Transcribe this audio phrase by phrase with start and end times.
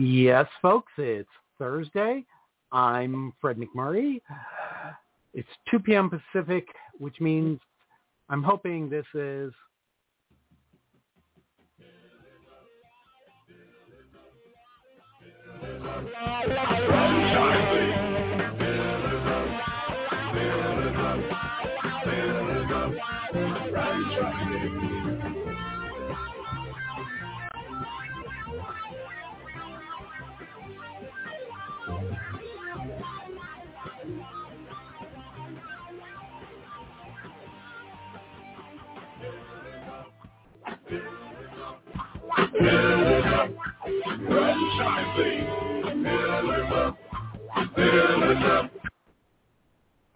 [0.00, 1.28] Yes, folks, it's
[1.58, 2.24] Thursday.
[2.70, 4.20] I'm Fred McMurray.
[5.34, 6.08] It's 2 p.m.
[6.08, 7.58] Pacific, which means
[8.28, 9.52] I'm hoping this is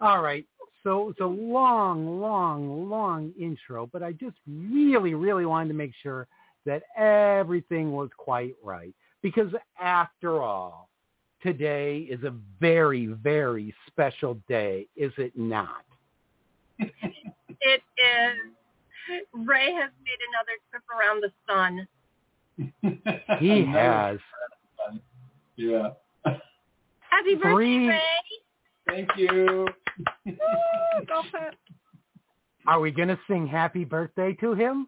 [0.01, 0.45] All right.
[0.83, 5.93] So it's a long, long, long intro, but I just really, really wanted to make
[6.01, 6.27] sure
[6.65, 8.93] that everything was quite right.
[9.21, 10.89] Because after all,
[11.41, 15.85] today is a very, very special day, is it not?
[16.79, 16.91] it
[17.61, 18.37] is.
[19.33, 21.87] Ray has made another trip around the sun.
[22.57, 24.19] He has.
[25.55, 25.89] Yeah.
[26.25, 28.01] Happy birthday, Three- Ray.
[28.87, 29.67] Thank you.
[30.25, 30.35] Woo.
[32.67, 34.87] Are we going to sing happy birthday to him?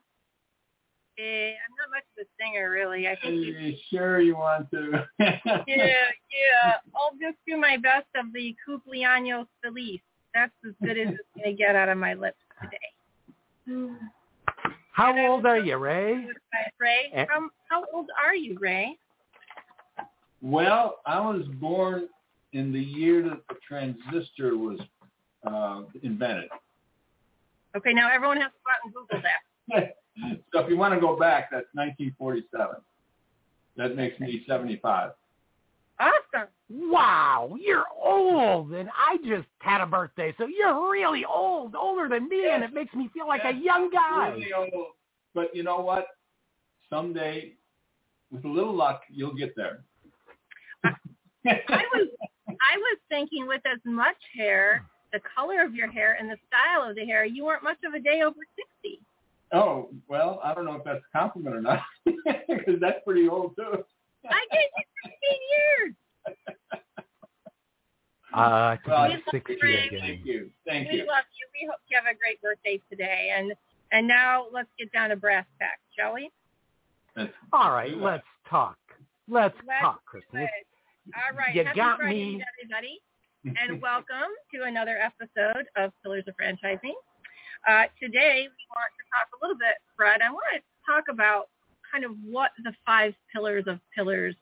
[1.18, 3.08] Eh, I'm not much of a singer, really.
[3.08, 5.06] I think you, Are you sure you want to?
[5.20, 6.74] yeah, yeah.
[6.94, 10.00] I'll just do my best of the cumpleaños feliz.
[10.34, 12.78] That's as good as it's going to get out of my lips today.
[14.96, 16.26] How And old are so you, Ray?
[16.80, 17.26] Ray, Eh.
[17.30, 18.98] how, how old are you, Ray?
[20.42, 22.08] Well, I was born
[22.54, 24.80] in the year that the transistor was
[25.46, 26.50] uh, invented.
[27.76, 29.96] Okay, now everyone has to go out and Google that.
[30.54, 32.78] so if you want to go back, that's 1947.
[33.76, 35.12] That makes me 75.
[36.36, 36.50] Awesome.
[36.70, 42.28] Wow, you're old, and I just had a birthday, so you're really old, older than
[42.28, 44.30] me, and it makes me feel like a young guy.
[44.30, 44.88] Really old.
[45.36, 46.08] But you know what?
[46.90, 47.54] Someday,
[48.32, 49.84] with a little luck, you'll get there.
[50.84, 50.90] I
[51.46, 52.08] was
[52.50, 56.90] I was thinking with as much hair, the color of your hair and the style
[56.90, 59.02] of the hair, you weren't much of a day over sixty.
[59.54, 63.56] Oh, well, I don't know if that's a compliment or not, because that's pretty old
[63.56, 63.84] too.
[64.28, 65.96] I gave you sixteen years.
[68.34, 70.00] Uh, to Well, be we 60 love again.
[70.02, 70.52] Thank you.
[70.68, 71.06] Thank we you.
[71.08, 71.48] love you.
[71.56, 73.32] We hope you have a great birthday today.
[73.36, 73.54] And
[73.94, 76.30] and now let's get down to brass tacks, shall we?
[77.16, 78.78] That's- All right, let's talk.
[79.30, 80.42] Let's, Let's talk, Kristen.
[80.42, 81.14] Good.
[81.16, 81.56] All right.
[81.56, 82.44] You Happy got Friday, me.
[82.60, 83.00] everybody,
[83.62, 86.94] and welcome to another episode of Pillars of Franchising.
[87.68, 90.20] Uh, today, we want to talk a little bit, Fred.
[90.22, 91.48] I want to talk about
[91.90, 94.36] kind of what the five pillars of pillars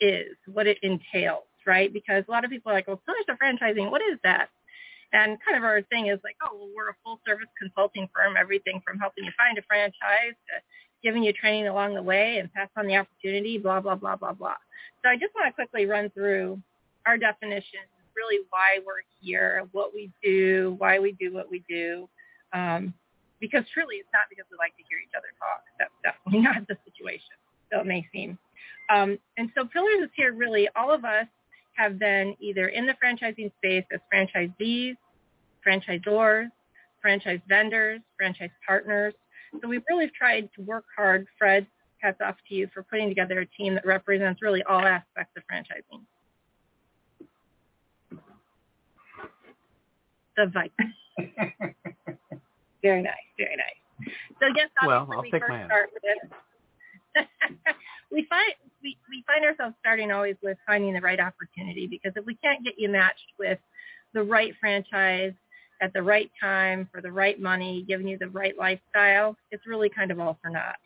[0.00, 1.92] is, what it entails, right?
[1.92, 4.48] Because a lot of people are like, well, Pillars of Franchising, what is that?
[5.12, 8.34] And kind of our thing is like, oh, well, we're a full service consulting firm,
[8.38, 10.58] everything from helping you find a franchise to
[11.04, 14.32] giving you training along the way and pass on the opportunity, blah, blah, blah, blah,
[14.32, 14.56] blah.
[15.04, 16.60] So I just want to quickly run through
[17.06, 22.08] our definitions, really why we're here, what we do, why we do what we do.
[22.52, 22.94] Um,
[23.40, 25.62] because truly it's not because we like to hear each other talk.
[25.78, 27.36] That's definitely not the situation,
[27.70, 28.38] though it may seem.
[28.90, 31.26] Um, and so Pillars is here really, all of us
[31.76, 34.96] have been either in the franchising space as franchisees,
[35.66, 36.48] franchisors,
[37.00, 39.14] franchise vendors, franchise partners.
[39.60, 41.26] So we've really tried to work hard.
[41.38, 41.66] Fred,
[41.98, 45.42] hats off to you for putting together a team that represents really all aspects of
[45.50, 46.02] franchising.
[50.36, 50.92] The Viking.
[52.82, 54.10] Very nice, very nice.
[54.40, 55.68] So yes, Well, I'll we take first my hand.
[55.70, 56.02] start with
[58.12, 58.52] we find
[58.82, 62.64] we, we find ourselves starting always with finding the right opportunity because if we can't
[62.64, 63.58] get you matched with
[64.12, 65.32] the right franchise
[65.80, 69.88] at the right time for the right money, giving you the right lifestyle, it's really
[69.88, 70.76] kind of all for naught.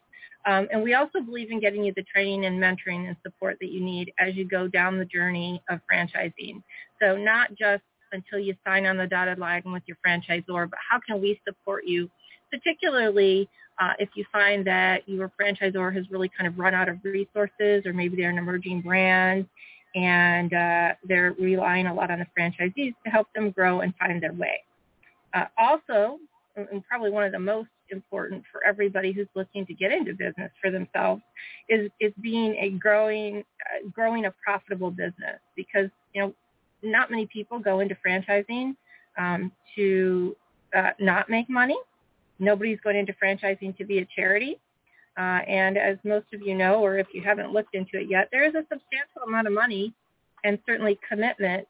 [0.46, 3.70] Um, and we also believe in getting you the training and mentoring and support that
[3.70, 6.62] you need as you go down the journey of franchising.
[7.02, 7.82] So not just
[8.12, 11.84] until you sign on the dotted line with your franchisor, but how can we support
[11.86, 12.08] you,
[12.50, 13.48] particularly
[13.80, 17.84] uh, if you find that your franchisor has really kind of run out of resources
[17.86, 19.46] or maybe they're an emerging brand
[19.94, 24.22] and uh, they're relying a lot on the franchisees to help them grow and find
[24.22, 24.62] their way.
[25.34, 26.18] Uh, also,
[26.56, 30.50] and probably one of the most important for everybody who's looking to get into business
[30.60, 31.22] for themselves
[31.68, 36.34] is is being a growing uh, growing a profitable business because you know
[36.82, 38.76] not many people go into franchising
[39.16, 40.36] um, to
[40.76, 41.76] uh, not make money.
[42.38, 44.58] Nobody's going into franchising to be a charity.
[45.18, 48.28] Uh, and as most of you know, or if you haven't looked into it yet,
[48.30, 49.92] there is a substantial amount of money
[50.44, 51.66] and certainly commitment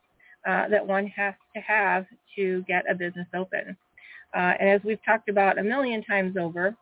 [0.47, 2.05] uh, that one has to have
[2.37, 3.77] to get a business open.
[4.35, 6.77] Uh, and as we've talked about a million times over,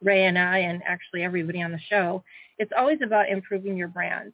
[0.00, 2.22] Ray and I, and actually everybody on the show,
[2.58, 4.32] it's always about improving your brand.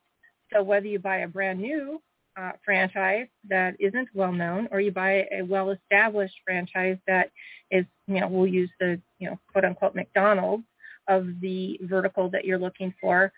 [0.52, 2.00] So whether you buy a brand new
[2.38, 7.30] uh, franchise that isn't well known, or you buy a well-established franchise that
[7.70, 10.64] is, you know, we'll use the, you know, quote unquote McDonald's
[11.08, 13.32] of the vertical that you're looking for,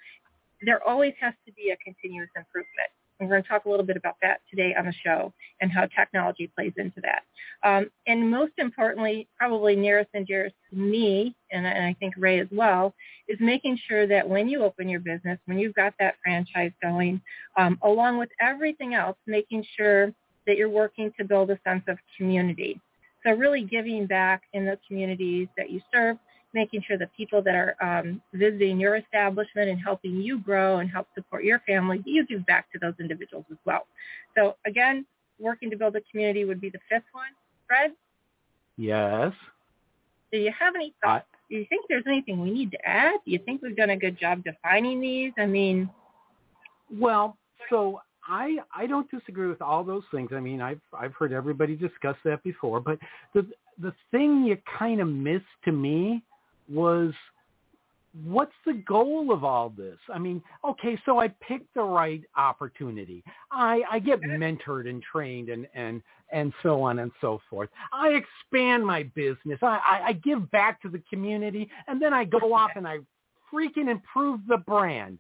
[0.65, 2.91] there always has to be a continuous improvement.
[3.19, 5.71] And we're going to talk a little bit about that today on the show and
[5.71, 7.23] how technology plays into that.
[7.63, 12.41] Um, and most importantly, probably nearest and dearest to me, and, and I think Ray
[12.41, 12.95] as well,
[13.29, 17.21] is making sure that when you open your business, when you've got that franchise going,
[17.57, 20.13] um, along with everything else, making sure
[20.47, 22.81] that you're working to build a sense of community.
[23.25, 26.17] So really giving back in the communities that you serve,
[26.55, 30.91] making sure that people that are um, visiting your establishment and helping you grow and
[30.91, 33.87] help support your family, you give back to those individuals as well.
[34.37, 35.07] So again,
[35.39, 37.31] working to build a community would be the fifth one.
[37.67, 37.93] Fred?
[38.77, 39.33] Yes.
[40.31, 41.27] Do you have any thoughts?
[41.51, 43.15] Do you think there's anything we need to add?
[43.25, 45.33] Do you think we've done a good job defining these?
[45.39, 45.91] I mean,
[46.91, 47.37] well,
[47.69, 50.31] so I I don't disagree with all those things.
[50.33, 52.99] I mean, I've I've heard everybody discuss that before, but
[53.35, 53.47] the
[53.79, 56.23] the thing you kind of miss to me
[56.69, 57.13] was
[58.25, 59.97] what's the goal of all this?
[60.13, 63.25] I mean, okay, so I picked the right opportunity.
[63.51, 67.71] I, I get mentored and trained and, and, and so on and so forth.
[67.93, 69.59] I expand my business.
[69.63, 72.99] I, I, I give back to the community and then I go off and I
[73.53, 75.19] freaking improve the brand.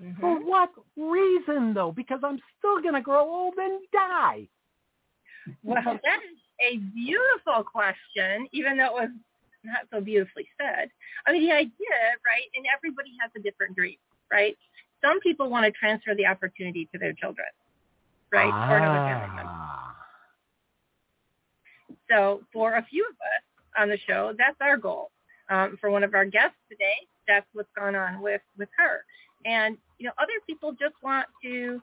[0.00, 0.20] Mm-hmm.
[0.20, 1.92] For what reason though?
[1.92, 4.48] Because I'm still going to grow old and die.
[5.64, 9.10] Well, that is a beautiful question, even though it was
[9.64, 10.90] not so beautifully said.
[11.26, 13.96] I mean, the idea, right, and everybody has a different dream,
[14.30, 14.56] right?
[15.02, 17.46] Some people want to transfer the opportunity to their children,
[18.32, 18.72] right, ah.
[18.72, 19.52] or another family member.
[22.10, 25.10] So for a few of us on the show, that's our goal.
[25.48, 29.04] Um, for one of our guests today, that's what's gone on with with her.
[29.44, 31.80] And you know, other people just want to,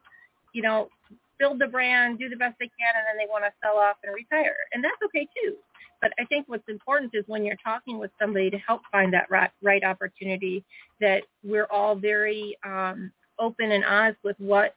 [0.53, 0.89] you know,
[1.39, 3.97] build the brand, do the best they can, and then they want to sell off
[4.03, 5.55] and retire, and that's okay too.
[6.01, 9.29] But I think what's important is when you're talking with somebody to help find that
[9.29, 10.63] right, right opportunity,
[11.01, 14.75] that we're all very um, open and honest with what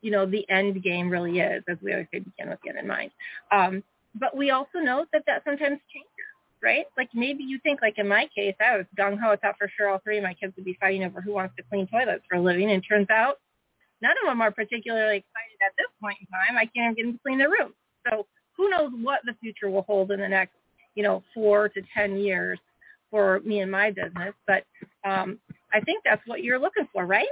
[0.00, 2.78] you know the end game really is, as we always say, begin with the end
[2.78, 3.10] in mind.
[3.50, 3.82] Um,
[4.18, 6.08] but we also know that that sometimes changes,
[6.62, 6.86] right?
[6.96, 9.32] Like maybe you think, like in my case, I was gung ho.
[9.32, 11.56] I thought for sure all three of my kids would be fighting over who wants
[11.56, 13.38] to clean toilets for a living, and turns out
[14.04, 16.58] none of them are particularly excited at this point in time.
[16.58, 17.72] I can't even get them to clean their room.
[18.06, 20.52] So who knows what the future will hold in the next,
[20.94, 22.58] you know, four to ten years
[23.10, 24.34] for me and my business.
[24.46, 24.64] But
[25.04, 25.38] um,
[25.72, 27.28] I think that's what you're looking for, right?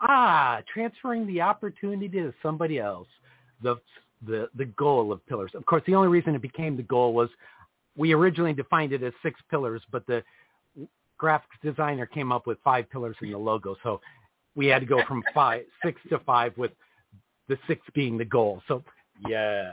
[0.00, 3.08] Ah, transferring the opportunity to somebody else.
[3.62, 3.76] The
[4.26, 5.52] the the goal of pillars.
[5.54, 7.30] Of course, the only reason it became the goal was
[7.96, 10.22] we originally defined it as six pillars, but the
[11.20, 13.76] graphics designer came up with five pillars in the logo.
[13.82, 14.00] So
[14.58, 16.72] we had to go from five, six to five, with
[17.48, 18.60] the six being the goal.
[18.66, 18.82] So
[19.28, 19.72] yes,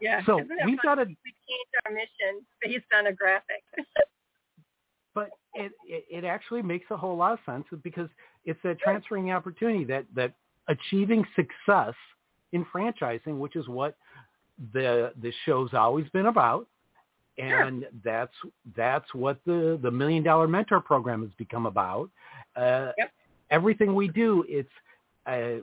[0.00, 0.20] yeah.
[0.26, 3.62] So we've got to we changed our mission based on a graphic.
[5.14, 8.08] but it, it it actually makes a whole lot of sense because
[8.44, 10.34] it's that transferring the opportunity that that
[10.66, 11.94] achieving success
[12.52, 13.96] in franchising, which is what
[14.72, 16.66] the the show's always been about.
[17.38, 17.90] And sure.
[18.04, 18.34] that's
[18.76, 22.10] that's what the the million dollar mentor program has become about.
[22.56, 23.10] Uh, yep.
[23.54, 24.68] Everything we do, it's
[25.26, 25.62] uh,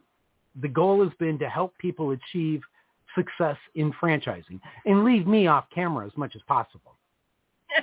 [0.62, 2.62] the goal has been to help people achieve
[3.15, 6.95] success in franchising and leave me off camera as much as possible.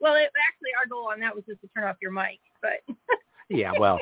[0.00, 2.82] well, it, actually, our goal on that was just to turn off your mic, but
[3.48, 4.00] yeah, well.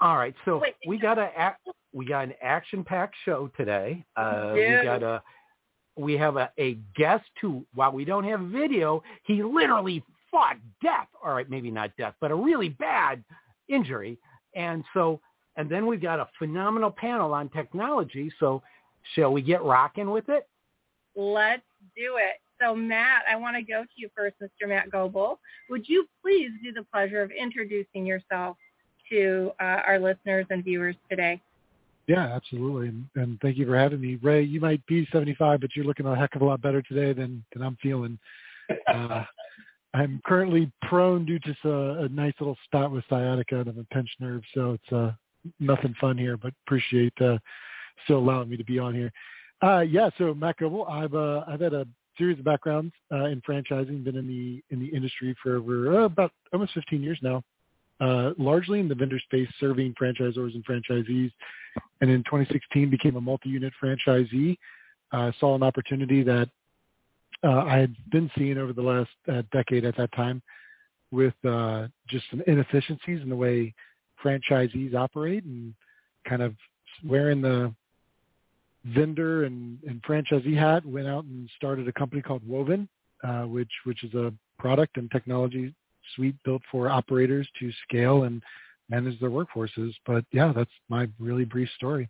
[0.00, 1.54] All right, so Wait, we got a
[1.92, 4.04] we got an action-packed show today.
[4.16, 5.22] Uh, we got a
[5.96, 10.02] we have a, a guest who, while we don't have video, he literally
[10.34, 11.06] fought death.
[11.24, 13.22] All right, maybe not death, but a really bad
[13.68, 14.18] injury.
[14.56, 15.20] And so
[15.56, 18.32] and then we've got a phenomenal panel on technology.
[18.40, 18.60] So
[19.14, 20.48] shall we get rocking with it?
[21.14, 21.62] Let's
[21.96, 22.40] do it.
[22.60, 24.68] So Matt, I want to go to you first, Mr.
[24.68, 25.38] Matt Goebel.
[25.70, 28.56] Would you please do the pleasure of introducing yourself
[29.10, 31.40] to uh, our listeners and viewers today?
[32.08, 32.88] Yeah, absolutely.
[32.88, 34.18] And, and, thank you for having me.
[34.22, 37.12] Ray, you might be 75, but you're looking a heck of a lot better today
[37.12, 38.18] than, than I'm feeling.
[38.88, 39.24] Uh,
[39.94, 44.20] I'm currently prone due to a, a, nice little spot with sciatica and a pinched
[44.20, 45.12] nerve, so it's uh,
[45.60, 47.38] nothing fun here, but appreciate uh,
[48.04, 49.12] still allowing me to be on here.
[49.62, 51.86] Uh, yeah, so Matt Goebel, I've uh, I've had a
[52.18, 54.04] series of backgrounds uh, in franchising.
[54.04, 57.42] Been in the in the industry for over uh, about almost 15 years now.
[58.00, 61.30] Uh, largely in the vendor space, serving franchisors and franchisees.
[62.00, 64.56] And in 2016, became a multi-unit franchisee.
[65.12, 66.48] Uh, saw an opportunity that
[67.44, 70.42] uh, I had been seeing over the last uh, decade at that time
[71.10, 73.74] with uh, just some inefficiencies in the way
[74.24, 75.74] franchisees operate and
[76.28, 76.54] kind of
[77.04, 77.72] wearing the
[78.86, 82.88] vendor and, and franchisee hat, went out and started a company called Woven,
[83.22, 85.74] uh, which which is a product and technology
[86.14, 88.42] suite built for operators to scale and
[88.88, 89.94] manage their workforces.
[90.06, 92.08] But yeah, that's my really brief story.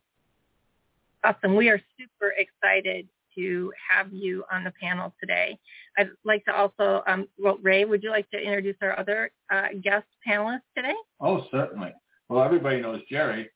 [1.22, 1.54] Awesome.
[1.54, 5.58] We are super excited to have you on the panel today.
[5.98, 9.68] I'd like to also, um, well, Ray, would you like to introduce our other uh,
[9.82, 10.94] guest panelists today?
[11.20, 11.92] Oh, certainly.
[12.28, 13.50] Well, everybody knows Jerry,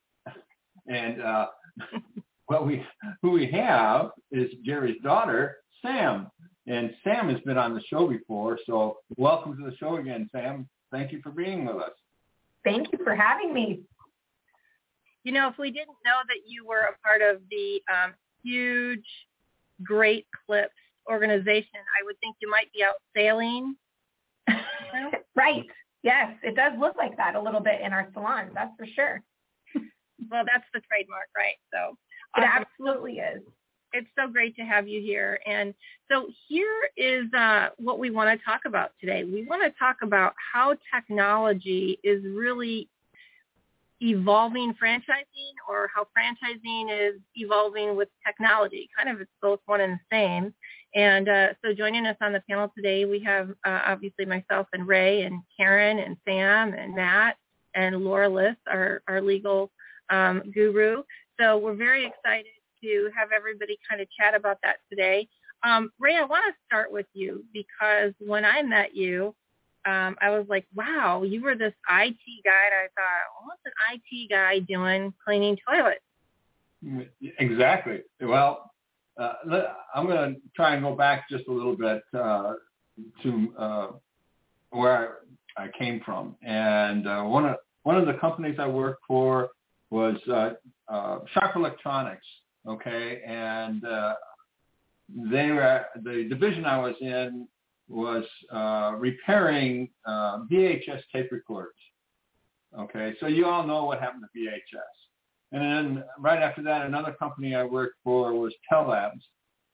[0.87, 1.47] and uh,
[2.47, 2.85] what we
[3.23, 6.29] who we have is Jerry's daughter, Sam.
[6.67, 10.69] And Sam has been on the show before, so welcome to the show again, Sam.
[10.93, 11.93] Thank you for being with us.
[12.63, 13.81] Thank you for having me.
[15.25, 19.05] You know, if we didn't know that you were a part of the um, huge
[19.83, 20.73] Great Clips
[21.11, 23.77] organization, I would think you might be out sailing.
[25.35, 25.65] right.
[26.03, 28.51] Yes, it does look like that a little bit in our salon.
[28.55, 29.23] That's for sure.
[30.31, 31.57] well, that's the trademark, right?
[31.73, 31.97] So
[32.37, 33.43] it um, absolutely is.
[33.93, 35.41] It's so great to have you here.
[35.47, 35.75] And
[36.11, 39.25] so here is uh, what we want to talk about today.
[39.25, 42.89] We want to talk about how technology is really
[44.01, 48.89] evolving franchising or how franchising is evolving with technology.
[48.97, 50.55] Kind of it's both one and the same.
[50.95, 54.87] And uh, so joining us on the panel today, we have uh, obviously myself and
[54.87, 57.37] Ray and Karen and Sam and Matt
[57.75, 59.71] and Laura List, our, our legal
[60.11, 61.03] um, guru.
[61.39, 62.47] So we're very excited
[62.83, 65.29] to have everybody kind of chat about that today.
[65.63, 69.35] Um, Ray, I want to start with you because when I met you,
[69.87, 72.65] um, I was like, wow, you were this IT guy.
[72.67, 76.01] And I thought, what's an IT guy doing cleaning toilets?
[77.39, 78.01] Exactly.
[78.21, 78.71] Well,
[79.19, 79.35] uh,
[79.95, 82.55] I'm going to try and go back just a little bit uh,
[83.23, 83.87] to uh,
[84.71, 85.19] where
[85.57, 86.37] I, I came from.
[86.43, 89.51] And uh, one of one of the companies I worked for
[89.91, 90.51] was uh,
[90.89, 92.27] uh, Sharp Electronics.
[92.67, 94.15] Okay, and uh,
[95.31, 97.49] they were the division I was in
[97.89, 101.73] was uh, repairing uh, VHS tape recorders.
[102.79, 104.81] Okay, so you all know what happened to VHS.
[105.53, 109.21] And then right after that, another company I worked for was Tellabs.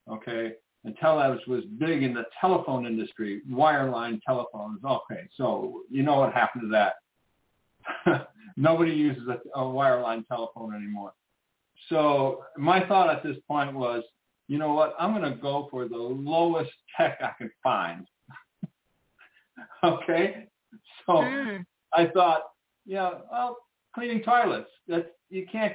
[0.09, 0.53] Okay,
[0.85, 4.81] and Tellabs was big in the telephone industry, wireline telephones.
[4.85, 6.93] Okay, so you know what happened to
[8.07, 8.29] that.
[8.57, 11.13] Nobody uses a, a wireline telephone anymore.
[11.89, 14.05] So my thought at this point was,
[14.49, 18.07] you know what, I'm going to go for the lowest tech I can find.
[19.85, 20.47] okay?
[21.07, 21.65] So mm.
[21.93, 22.43] I thought,
[22.85, 23.57] yeah, well,
[23.95, 25.75] cleaning toilets, that's, you can't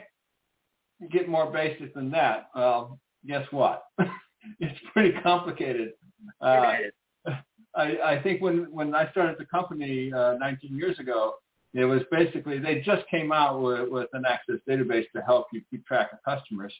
[1.11, 2.49] get more basic than that.
[2.55, 3.83] Well, guess what?
[4.59, 5.93] it's pretty complicated.
[6.41, 6.73] Uh,
[7.75, 11.35] I, I think when, when I started the company uh, 19 years ago,
[11.73, 15.61] it was basically they just came out with, with an access database to help you
[15.69, 16.73] keep track of customers.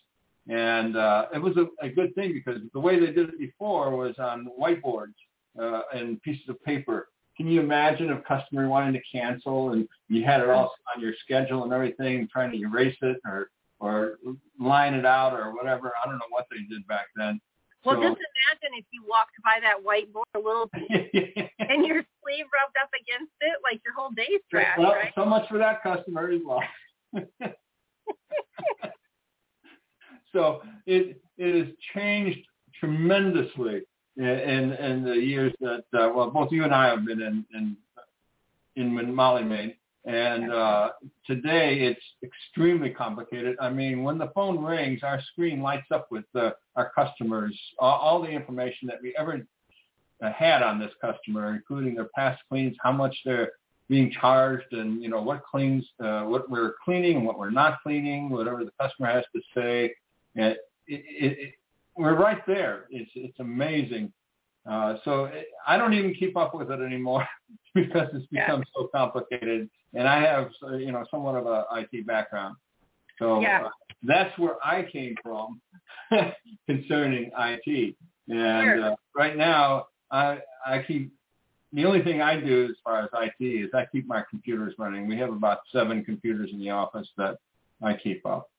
[0.50, 3.96] And uh, it was a, a good thing because the way they did it before
[3.96, 5.14] was on whiteboards
[5.62, 7.10] uh, and pieces of paper.
[7.38, 11.14] Can you imagine a customer wanting to cancel and you had it all on your
[11.24, 14.18] schedule and everything, trying to erase it or or
[14.60, 15.94] line it out or whatever?
[16.04, 17.40] I don't know what they did back then.
[17.86, 22.04] Well, so, just imagine if you walked by that whiteboard a little bit and your
[22.24, 25.14] sleeve rubbed up against it, like your whole day's trash, well, right?
[25.16, 26.64] So much for that customer as well.
[30.34, 32.40] so it it has changed
[32.80, 33.82] tremendously
[34.18, 37.78] in in the years that uh, well both you and I have been in in
[38.76, 40.90] in Molly Maid and uh,
[41.28, 43.58] today it's extremely complicated.
[43.60, 48.00] I mean, when the phone rings, our screen lights up with uh, our customers, all,
[48.00, 49.46] all the information that we ever
[50.24, 53.52] uh, had on this customer, including their past cleans, how much they're
[53.90, 57.80] being charged, and you know what cleans, uh, what we're cleaning and what we're not
[57.84, 59.94] cleaning, whatever the customer has to say.
[60.36, 60.58] And it,
[60.88, 61.54] it, it,
[61.96, 62.86] we're right there.
[62.90, 64.12] It's it's amazing.
[64.70, 67.28] Uh, so it, I don't even keep up with it anymore
[67.76, 68.66] because it's become yeah.
[68.76, 69.70] so complicated.
[69.94, 72.56] And I have, you know, somewhat of a IT background.
[73.18, 73.64] So yeah.
[73.66, 73.70] uh,
[74.04, 75.60] that's where I came from
[76.68, 77.96] concerning IT.
[78.30, 78.92] And sure.
[78.92, 81.12] uh, right now, I I keep
[81.74, 85.08] the only thing I do as far as IT is I keep my computers running.
[85.08, 87.38] We have about seven computers in the office that
[87.84, 88.50] I keep up.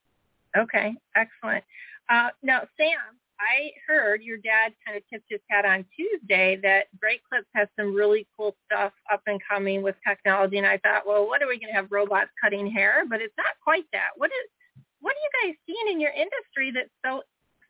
[0.57, 1.63] Okay, excellent.
[2.09, 2.99] Uh, now, Sam,
[3.39, 7.67] I heard your dad kind of tipped his hat on Tuesday that Great Clips has
[7.79, 11.47] some really cool stuff up and coming with technology, and I thought, well, what are
[11.47, 13.03] we going to have robots cutting hair?
[13.09, 14.09] But it's not quite that.
[14.17, 17.23] What is what are you guys seeing in your industry that's so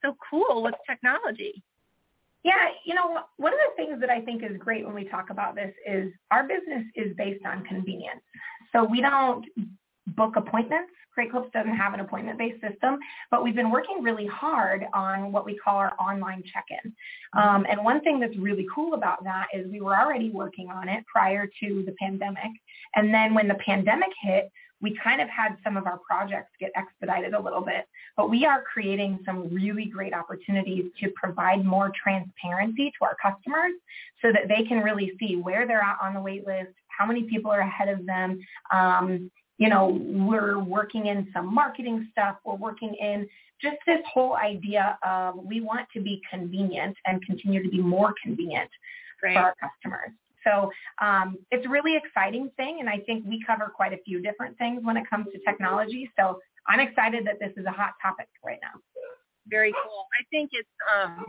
[0.03, 1.63] so cool with technology?
[2.43, 5.29] Yeah, you know, one of the things that I think is great when we talk
[5.29, 8.21] about this is our business is based on convenience.
[8.73, 9.45] So we don't
[10.07, 10.91] book appointments.
[11.13, 12.97] Great Clips doesn't have an appointment-based system,
[13.29, 16.93] but we've been working really hard on what we call our online check-in.
[17.33, 20.87] Um, and one thing that's really cool about that is we were already working on
[20.89, 22.51] it prior to the pandemic.
[22.95, 24.51] And then when the pandemic hit,
[24.81, 27.87] we kind of had some of our projects get expedited a little bit,
[28.17, 33.73] but we are creating some really great opportunities to provide more transparency to our customers
[34.21, 37.23] so that they can really see where they're at on the wait list, how many
[37.23, 38.39] people are ahead of them.
[38.71, 39.29] Um,
[39.61, 42.37] you know, we're working in some marketing stuff.
[42.43, 43.29] We're working in
[43.61, 48.15] just this whole idea of we want to be convenient and continue to be more
[48.23, 48.71] convenient
[49.19, 50.09] for our customers.
[50.43, 54.19] So um, it's a really exciting thing, and I think we cover quite a few
[54.19, 56.09] different things when it comes to technology.
[56.17, 58.81] So I'm excited that this is a hot topic right now.
[59.47, 60.05] Very cool.
[60.19, 61.23] I think it's um,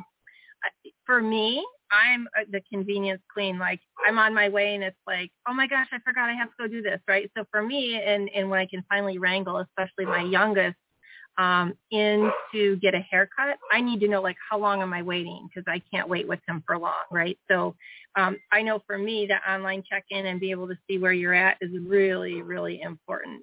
[1.05, 1.62] for me.
[1.93, 3.59] I'm the convenience queen.
[3.59, 6.49] Like I'm on my way, and it's like, oh my gosh, I forgot I have
[6.49, 7.31] to go do this, right?
[7.37, 10.77] So for me, and and when I can finally wrangle, especially my youngest
[11.39, 15.03] um, in to get a haircut, I need to know like how long am I
[15.03, 17.39] waiting because I can't wait with him for long, right?
[17.51, 17.75] So
[18.17, 21.35] um, I know for me that online check-in and be able to see where you're
[21.35, 23.43] at is really, really important.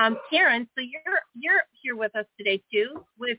[0.00, 3.38] Um, Karen, so you're you're here with us today too with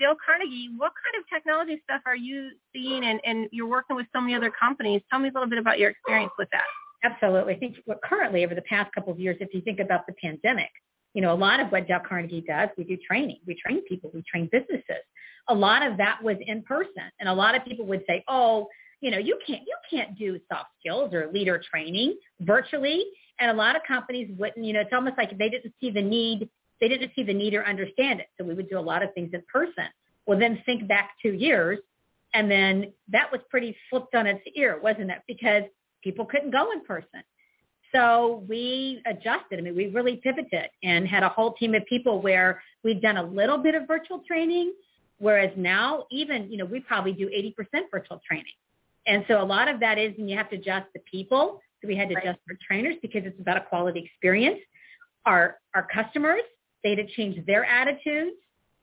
[0.00, 0.70] Dale Carnegie.
[0.76, 4.34] What kind of technology stuff are you seeing, and, and you're working with so many
[4.34, 5.02] other companies?
[5.10, 6.64] Tell me a little bit about your experience with that.
[7.04, 7.54] Absolutely.
[7.54, 10.70] I think currently over the past couple of years, if you think about the pandemic,
[11.12, 13.38] you know, a lot of what Dale Carnegie does, we do training.
[13.46, 14.10] We train people.
[14.12, 15.04] We train businesses.
[15.48, 17.04] A lot of that was in person.
[17.20, 18.66] And a lot of people would say, oh,
[19.00, 23.04] you know, you can't, you can't do soft skills or leader training virtually.
[23.40, 26.02] And a lot of companies wouldn't, you know, it's almost like they didn't see the
[26.02, 26.48] need.
[26.80, 28.26] They didn't see the need or understand it.
[28.38, 29.86] So we would do a lot of things in person.
[30.26, 31.78] Well, then think back two years.
[32.32, 35.18] And then that was pretty flipped on its ear, wasn't it?
[35.26, 35.62] Because
[36.02, 37.22] people couldn't go in person.
[37.94, 39.58] So we adjusted.
[39.58, 43.18] I mean, we really pivoted and had a whole team of people where we've done
[43.18, 44.74] a little bit of virtual training,
[45.18, 48.52] whereas now even, you know, we probably do 80% virtual training.
[49.06, 51.60] And so a lot of that is, and you have to adjust the people.
[51.84, 52.24] So we had to right.
[52.24, 54.60] adjust our trainers because it's about a quality experience.
[55.26, 56.42] Our, our customers,
[56.82, 58.36] they had to change their attitudes.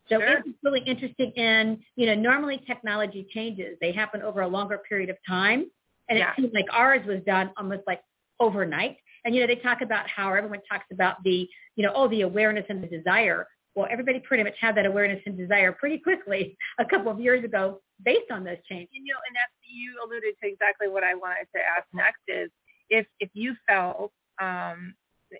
[0.08, 0.40] So sure.
[0.40, 3.78] it's really interesting in, you know, normally technology changes.
[3.82, 5.66] They happen over a longer period of time.
[6.10, 6.32] And yeah.
[6.32, 8.02] it seems like ours was done almost like
[8.40, 8.98] overnight.
[9.26, 12.22] And, you know, they talk about how everyone talks about the, you know, oh, the
[12.22, 13.48] awareness and the desire.
[13.76, 17.44] Well, everybody pretty much had that awareness and desire pretty quickly a couple of years
[17.44, 18.90] ago based on those changes.
[18.94, 22.22] And, you know, and that's, you alluded to exactly what I wanted to ask next
[22.28, 22.50] is
[22.92, 24.94] if, if you felt, um,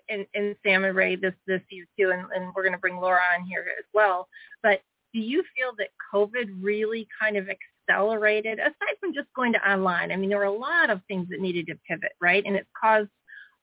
[0.08, 2.96] and, and Sam and Ray, this, this you too, and, and we're going to bring
[2.96, 4.26] Laura on here as well,
[4.62, 4.80] but
[5.12, 10.10] do you feel that COVID really kind of accelerated, aside from just going to online?
[10.10, 12.42] I mean, there were a lot of things that needed to pivot, right?
[12.44, 13.10] And it's caused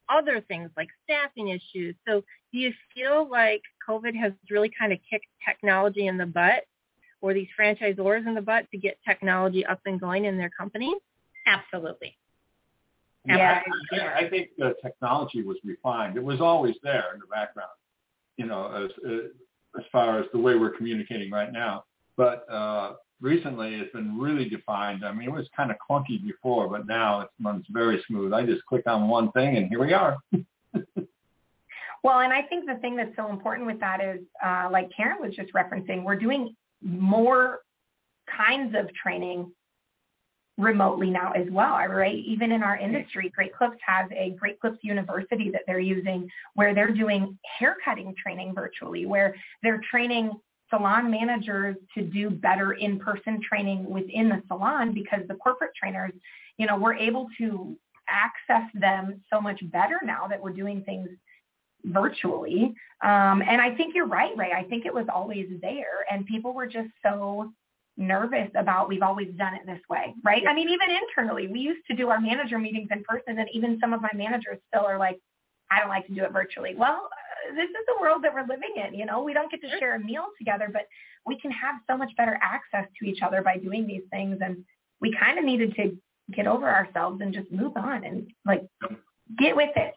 [0.09, 1.95] other things like staffing issues.
[2.07, 6.65] So do you feel like COVID has really kind of kicked technology in the butt
[7.21, 10.97] or these franchisors in the butt to get technology up and going in their companies?
[11.47, 12.17] Absolutely.
[13.37, 13.61] Yeah,
[13.91, 16.17] yeah, I think the technology was refined.
[16.17, 17.69] It was always there in the background,
[18.37, 18.91] you know, as
[19.77, 21.83] as far as the way we're communicating right now.
[22.17, 25.05] But uh, recently it's been really defined.
[25.05, 28.33] I mean, it was kind of clunky before, but now it runs very smooth.
[28.33, 30.17] I just click on one thing and here we are.
[32.03, 35.17] well, and I think the thing that's so important with that is, uh, like Karen
[35.21, 37.59] was just referencing, we're doing more
[38.35, 39.51] kinds of training
[40.59, 42.17] remotely now as well, right?
[42.17, 46.75] Even in our industry, Great Clips has a Great Clips University that they're using where
[46.75, 50.31] they're doing haircutting training virtually, where they're training
[50.69, 56.11] salon managers to do better in-person training within the salon because the corporate trainers,
[56.57, 57.75] you know, we're able to
[58.07, 61.09] access them so much better now that we're doing things
[61.85, 62.73] virtually.
[63.03, 64.51] Um, and I think you're right, Ray.
[64.51, 67.51] I think it was always there and people were just so
[67.99, 70.41] nervous about we've always done it this way, right?
[70.47, 73.77] I mean, even internally, we used to do our manager meetings in person and even
[73.79, 75.19] some of my managers still are like,
[75.69, 76.73] I don't like to do it virtually.
[76.75, 78.97] Well, uh, this is the world that we're living in.
[78.97, 80.83] You know, we don't get to share a meal together, but
[81.25, 84.37] we can have so much better access to each other by doing these things.
[84.41, 84.63] And
[85.01, 85.95] we kind of needed to
[86.33, 88.63] get over ourselves and just move on and like
[89.37, 89.93] get with it.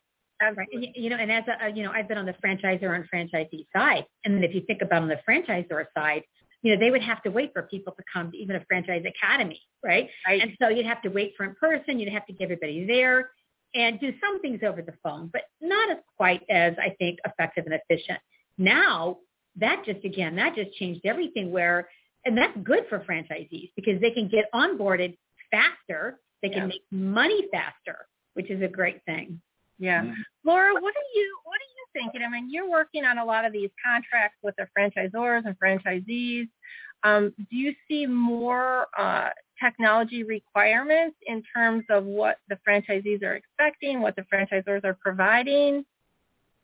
[0.56, 0.68] Right.
[0.72, 3.64] You know, and as a, uh, you know, I've been on the franchisor and franchisee
[3.72, 6.22] side, and then if you think about on the franchisor side,
[6.62, 9.04] you know, they would have to wait for people to come to even a franchise
[9.06, 10.08] academy, right?
[10.26, 10.40] Right.
[10.40, 11.98] And so you'd have to wait for in person.
[11.98, 13.30] You'd have to get everybody there
[13.74, 17.64] and do some things over the phone, but not as quite as I think effective
[17.66, 18.18] and efficient.
[18.58, 19.18] Now
[19.56, 21.88] that just again, that just changed everything where,
[22.24, 25.16] and that's good for franchisees because they can get onboarded
[25.50, 26.20] faster.
[26.42, 26.66] They can Yeah.
[26.66, 29.40] make money faster, which is a great thing.
[29.78, 30.02] Yeah.
[30.02, 30.14] Mhm.
[30.44, 32.22] Laura, what are you what are you thinking?
[32.22, 36.48] I mean, you're working on a lot of these contracts with the franchisors and franchisees.
[37.04, 39.30] Um, do you see more uh,
[39.62, 45.84] technology requirements in terms of what the franchisees are expecting, what the franchisors are providing?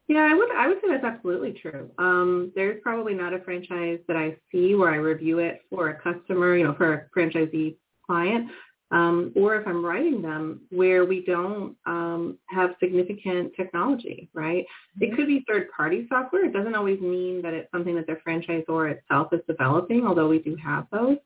[0.08, 1.90] Yeah, I would I would say that's absolutely true.
[1.98, 6.00] Um, there's probably not a franchise that I see where I review it for a
[6.00, 8.50] customer, you know, for a franchisee client,
[8.90, 14.64] um, or if I'm writing them where we don't um, have significant technology, right?
[15.00, 16.46] It could be third party software.
[16.46, 20.38] It doesn't always mean that it's something that the franchisor itself is developing, although we
[20.38, 21.18] do have those.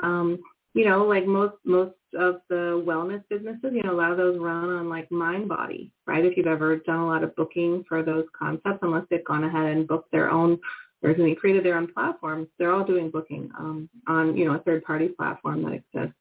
[0.00, 0.38] Um,
[0.74, 4.38] you know, like most most of the wellness businesses, you know, a lot of those
[4.38, 6.24] run on like MindBody, right?
[6.24, 9.66] If you've ever done a lot of booking for those concepts, unless they've gone ahead
[9.66, 10.58] and booked their own
[11.02, 14.58] or they created their own platforms, they're all doing booking um, on, you know, a
[14.60, 16.14] third party platform that exists.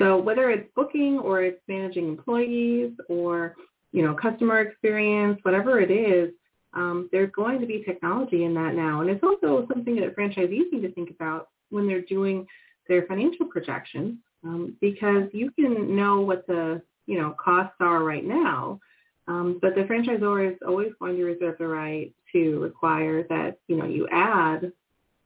[0.00, 3.54] So whether it's booking or it's managing employees or,
[3.92, 6.30] you know, customer experience, whatever it is,
[6.72, 9.00] um, there's going to be technology in that now.
[9.02, 12.46] And it's also something that franchisees need to think about when they're doing
[12.88, 18.24] their financial projections um, because you can know what the you know costs are right
[18.24, 18.80] now,
[19.26, 23.76] um, but the franchisor is always going to reserve the right to require that you
[23.76, 24.72] know you add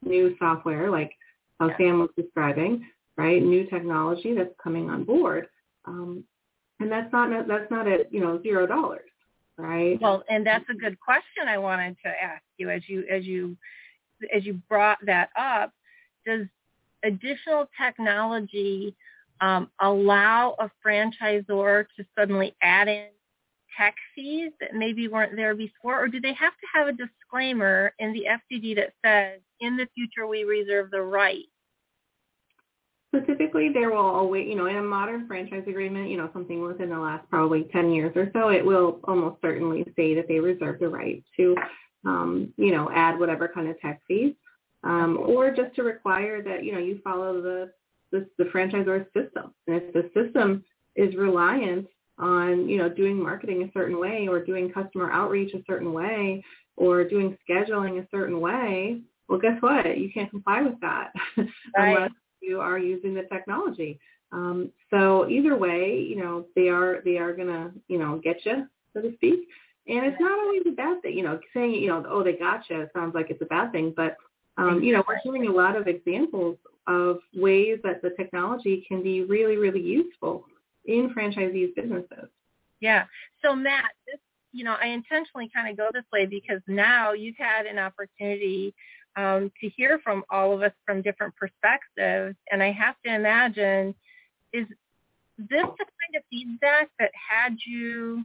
[0.03, 1.13] new software like
[1.61, 1.71] how.
[1.79, 2.85] Sam was describing,
[3.17, 3.43] right?
[3.43, 5.47] New technology that's coming on board,
[5.85, 6.25] um,
[6.81, 9.11] and that's not that's not at you know zero dollars,
[9.57, 10.01] right?
[10.01, 13.57] Well, and that's a good question I wanted to ask you as you as you
[14.35, 15.73] as you brought that up.
[16.27, 16.47] Does
[17.05, 18.97] additional technology
[19.41, 23.07] um, allow a franchisor to suddenly add in
[23.77, 27.93] tech fees that maybe weren't there before, or do they have to have a disclaimer
[27.99, 31.47] in the FDD that says, "In the future, we reserve the right"?
[33.15, 36.61] So typically there will always, you know, in a modern franchise agreement, you know, something
[36.61, 40.41] within the last probably 10 years or so, it will almost certainly say that they
[40.41, 41.55] reserve the right to,
[42.05, 44.35] um, you know, add whatever kind of tech fees,
[44.83, 47.71] um, or just to require that, you know, you follow the,
[48.11, 49.55] the, the franchisor's system.
[49.69, 50.65] And if the system
[50.97, 51.87] is reliant
[52.19, 56.43] on, you know, doing marketing a certain way or doing customer outreach a certain way
[56.77, 59.97] or doing scheduling a certain way, well, guess what?
[59.97, 61.49] You can't comply with that Right.
[61.77, 62.11] unless
[62.47, 63.99] you are using the technology.
[64.33, 68.67] Um, so either way, you know, they are they are gonna, you know, get you,
[68.93, 69.49] so to speak.
[69.87, 72.69] And it's not always a bad thing, you know, saying, you know, oh, they got
[72.71, 74.17] you sounds like it's a bad thing, but
[74.57, 79.03] um, you know, we're hearing a lot of examples of ways that the technology can
[79.03, 80.45] be really, really useful
[80.85, 82.29] in franchisees' businesses.
[82.81, 83.05] Yeah.
[83.43, 84.21] So Matt, this
[84.55, 88.73] you know, I intentionally kind of go this way because now you've had an opportunity
[89.17, 93.95] um, to hear from all of us from different perspectives, and I have to imagine
[94.53, 94.67] is
[95.37, 98.25] this the kind of feedback that had you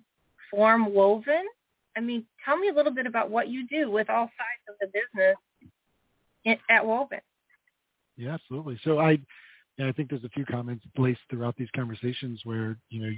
[0.51, 1.45] form Woven?
[1.97, 4.75] I mean, tell me a little bit about what you do with all sides of
[4.79, 5.35] the business
[6.69, 7.19] at Woven.
[8.15, 8.79] Yeah, absolutely.
[8.83, 9.19] So I,
[9.77, 13.11] yeah, I think there's a few comments placed throughout these conversations where you know,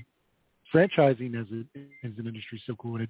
[0.73, 3.09] franchising as a as an industry is so cool, and it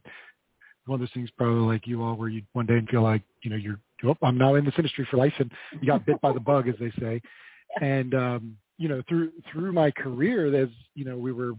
[0.85, 3.21] one of those things probably like you all where you one day and feel like
[3.43, 6.19] you know you're oh, I'm now in this industry for life, and you got bit
[6.21, 7.21] by the bug, as they say.
[7.79, 11.53] And um, you know, through through my career, as you know, we were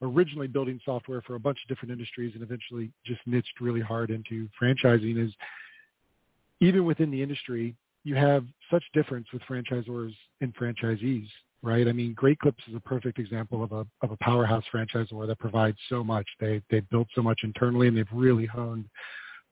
[0.00, 4.10] originally building software for a bunch of different industries, and eventually just niched really hard
[4.10, 5.18] into franchising.
[5.18, 5.32] Is
[6.60, 11.26] even within the industry, you have such difference with franchisors and franchisees,
[11.62, 11.88] right?
[11.88, 15.38] I mean, Great Clips is a perfect example of a of a powerhouse franchisor that
[15.38, 16.26] provides so much.
[16.38, 18.86] They they've built so much internally, and they've really honed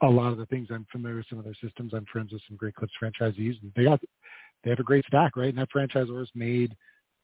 [0.02, 0.68] a lot of the things.
[0.70, 1.92] I'm familiar with some of their systems.
[1.94, 4.00] I'm friends with some Great Clips franchisees, and they got
[4.62, 5.48] they have a great stack, right?
[5.48, 6.76] And that franchisor has made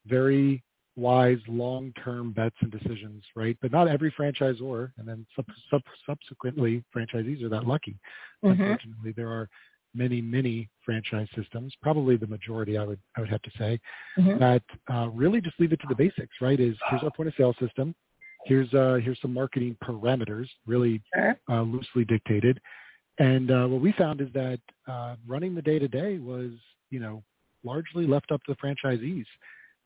[0.07, 0.63] very
[0.97, 3.57] wise long-term bets and decisions, right?
[3.61, 7.99] But not every franchisor, and then sub, sub, subsequently franchisees are that lucky.
[8.43, 8.53] Mhm.
[8.53, 9.49] Unfortunately, there are
[9.95, 13.79] many, many franchise systems, probably the majority, I would, I would have to say,
[14.17, 14.39] Mhm.
[14.39, 16.59] that uh, really just leave it to the basics, right?
[16.59, 17.95] Is here's our point of sale system,
[18.47, 21.37] here's uh, here's some marketing parameters, really Sure.
[21.51, 22.61] uh, loosely dictated,
[23.19, 26.51] and uh, what we found is that uh, running the day to day was,
[26.91, 27.23] you know,
[27.65, 29.27] largely left up to the franchisees.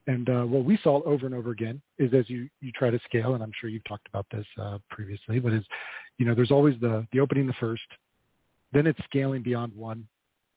[0.07, 2.99] And uh, what we saw over and over again is as you, you try to
[3.05, 5.65] scale, and I'm sure you've talked about this uh, previously, but is,
[6.19, 7.83] you know, there's always the, the opening the first,
[8.73, 10.07] then it's scaling beyond one,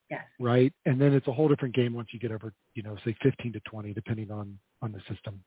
[0.09, 0.21] Yes.
[0.39, 0.73] right?
[0.85, 3.53] And then it's a whole different game once you get over, you know, say 15
[3.53, 5.41] to 20, depending on on the system.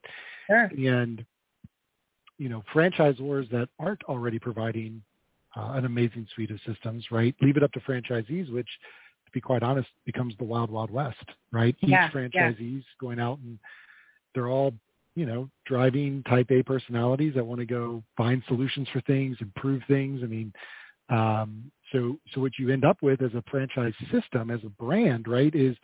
[0.46, 0.70] Sure.
[0.76, 1.24] And
[2.38, 5.03] you know, franchisors that aren't already providing
[5.57, 7.35] uh, an amazing suite of systems, right?
[7.40, 8.68] Leave it up to franchisees, which,
[9.25, 11.75] to be quite honest, becomes the wild, wild west, right?
[11.81, 12.11] Each yeah.
[12.11, 13.59] franchisee's going out and
[14.35, 14.75] they're all,
[15.14, 19.83] you know, driving type A personalities that want to go find solutions for things, improve
[19.88, 20.20] things.
[20.22, 20.53] I mean,
[21.09, 25.27] um, so so what you end up with as a franchise system, as a brand,
[25.29, 25.77] right, is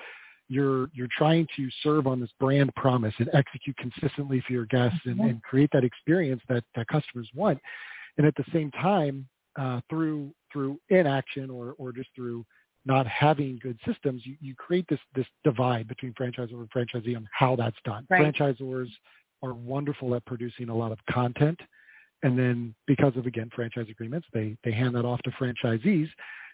[0.52, 5.00] you're you're trying to serve on this brand promise and execute consistently for your guests
[5.04, 5.30] and, Mhm.
[5.30, 7.58] and create that experience that that customers want.
[8.18, 12.44] And at the same time, uh, through through inaction or or just through
[12.84, 17.28] not having good systems, you, you create this this divide between franchisor and franchisee on
[17.32, 18.06] how that's done.
[18.10, 18.34] Right.
[18.34, 18.90] Franchisors
[19.42, 21.60] are wonderful at producing a lot of content.
[22.24, 26.10] And then because of again franchise agreements, they they hand that off to franchisees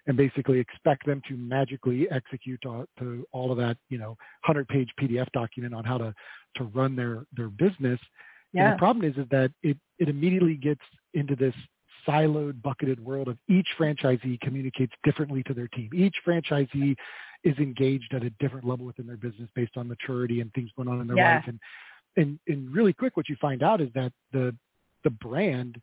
[0.09, 4.17] and basically expect them to magically execute to, to all of that, you know,
[4.49, 6.13] 100-page PDF document on how to
[6.57, 8.01] to run their their business.
[8.55, 8.73] And Yeah.
[8.73, 10.81] the problem is, is that it it immediately gets
[11.15, 11.55] into this
[12.07, 15.91] siloed, bucketed world of each franchisee communicates differently to their team.
[15.95, 16.97] Each franchisee
[17.45, 20.89] is engaged at a different level within their business based on maturity and things going
[20.89, 21.35] on in their Yeah.
[21.37, 21.45] life.
[21.47, 21.61] And
[22.17, 24.57] and and really quick, what you find out is that the
[25.05, 25.81] the brand,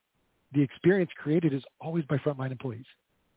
[0.52, 2.86] the experience created is always by frontline employees,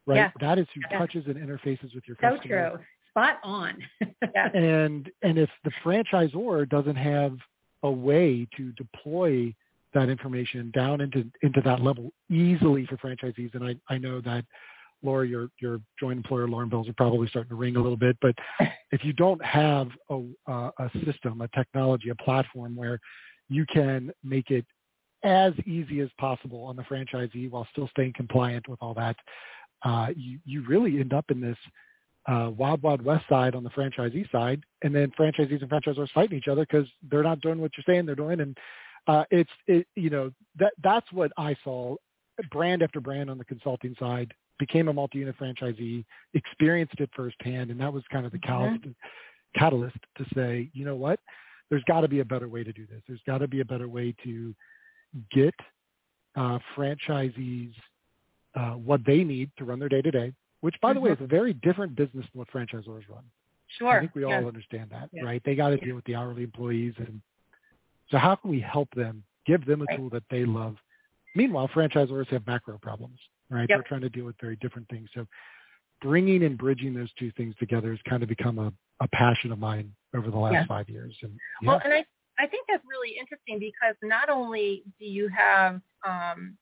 [0.09, 0.17] right?
[0.17, 0.31] Yeah.
[0.41, 0.99] That is who Yeah.
[0.99, 2.71] touches and interfaces with your So customer.
[2.71, 2.85] true.
[3.11, 3.83] Spot on.
[4.35, 4.49] Yeah.
[4.53, 7.37] And and if the franchisor doesn't have
[7.83, 9.55] a way to deploy
[9.95, 14.45] that information down into into that level easily for franchisees, and I, I know that
[15.03, 18.17] Laura, your your joint employer alarm bells are probably starting to ring a little bit,
[18.21, 18.35] but
[18.93, 23.01] if you don't have a uh, a system, a technology, a platform where
[23.49, 24.67] you can make it
[25.25, 29.17] as easy as possible on the franchisee while still staying compliant with all that,
[29.85, 31.57] uh, you you really end up in this
[32.29, 36.39] uh, wild wild west side on the franchisee side, and then franchisees and franchisors fighting
[36.39, 38.57] each other because they're not doing what you're saying they're doing, and
[39.07, 41.97] uh, it's it you know that that's what I saw
[42.51, 47.81] brand after brand on the consulting side became a multi-unit franchisee, experienced it firsthand, and
[47.81, 48.87] that was kind of the catalyst,
[49.55, 51.21] catalyst to say, you know what,
[51.71, 53.01] there's got to be a better way to do this.
[53.07, 54.55] There's got to be a better way to
[55.33, 55.55] get
[56.37, 57.73] uh, franchisees
[58.59, 60.33] uh, what they need to run their day to day.
[60.61, 63.23] Which, by the way, is a very different business than what franchisors run.
[63.79, 63.97] Sure.
[63.97, 65.23] I think we all understand that, Yeah.
[65.23, 65.41] right?
[65.45, 67.21] They got to deal with the hourly employees, and
[68.11, 69.23] so how can we help them?
[69.47, 69.97] Give them a Right.
[69.97, 70.77] tool that they love.
[71.37, 73.69] Meanwhile, franchisors have macro problems, right?
[73.69, 73.77] Yep.
[73.77, 75.09] They're trying to deal with very different things.
[75.15, 75.27] So,
[76.01, 79.59] bringing and bridging those two things together has kind of become a, a passion of
[79.61, 80.67] mine over the last Yeah.
[80.67, 81.17] five years.
[81.23, 82.05] And Well, and I
[82.41, 86.57] I think that's really interesting because not only do you have um,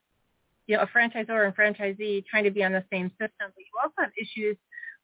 [0.66, 3.72] you know a franchisor and franchisee trying to be on the same system, but you
[3.82, 4.56] also have issues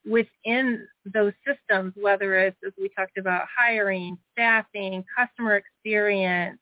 [0.04, 6.58] within those systems, whether it's as we talked about hiring, staffing, customer experience,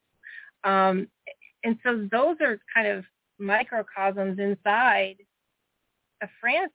[0.63, 1.07] um,
[1.63, 3.05] and so those are kind of
[3.39, 5.15] microcosms inside
[6.21, 6.69] a franchise,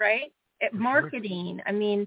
[0.00, 0.32] right?
[0.62, 2.06] At marketing, I mean,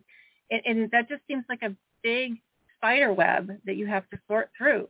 [0.50, 2.34] and, and that just seems like a big
[2.78, 4.88] spider web that you have to sort through.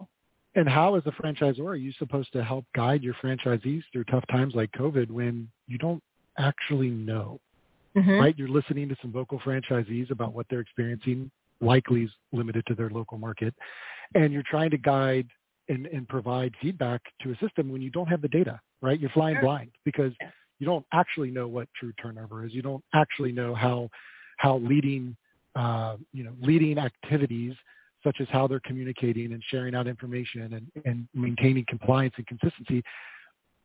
[0.55, 4.25] And how, as a franchisor, are you supposed to help guide your franchisees through tough
[4.31, 6.01] times like COVID when you don't
[6.37, 7.39] actually know?
[7.97, 8.19] Mm-hmm.
[8.19, 8.37] right?
[8.37, 12.91] You're listening to some vocal franchisees about what they're experiencing, likely is limited to their
[12.91, 13.53] local market,
[14.13, 15.27] and you're trying to guide
[15.69, 18.99] and, and provide feedback to a system when you don't have the data, right?
[18.99, 19.43] You're flying Sure.
[19.43, 20.13] blind because
[20.59, 22.53] you don't actually know what true turnover is.
[22.53, 23.89] You don't actually know how
[24.37, 25.15] how leading
[25.55, 27.55] uh, you know leading activities
[28.03, 32.83] such as how they're communicating and sharing out information and, and maintaining compliance and consistency.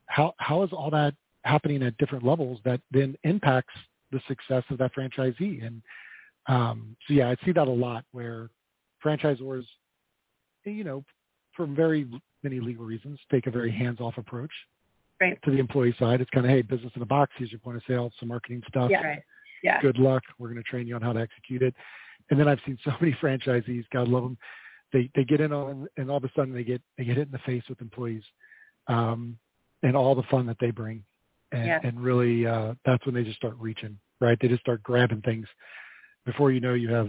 [0.06, 3.74] How how is all that happening at different levels that then impacts
[4.10, 5.66] the success of that franchisee.
[5.66, 5.82] And
[6.46, 8.50] um, so, yeah, I see that a lot where
[9.04, 9.64] franchisors,
[10.64, 11.04] you know,
[11.54, 12.08] for very
[12.42, 14.52] many legal reasons, take a very hands-off approach
[15.20, 15.38] Right.
[15.44, 16.20] to the employee side.
[16.20, 17.32] It's kind of, hey, business in a box.
[17.36, 18.90] Here's your point of sale, some marketing stuff.
[18.90, 19.00] Yeah.
[19.00, 19.22] Right.
[19.62, 19.80] Yeah.
[19.80, 20.22] Good luck.
[20.38, 21.72] We're going to train you on how to execute it.
[22.30, 24.38] And then I've seen so many franchisees, God love them,
[24.92, 27.26] they they get in on, and all of a sudden they get they get hit
[27.26, 28.22] in the face with employees,
[28.86, 29.36] um,
[29.82, 31.04] and all the fun that they bring,
[31.52, 31.80] and, Yeah.
[31.82, 34.38] and really uh, that's when they just start reaching, right?
[34.40, 35.46] They just start grabbing things.
[36.24, 37.08] Before you know, you have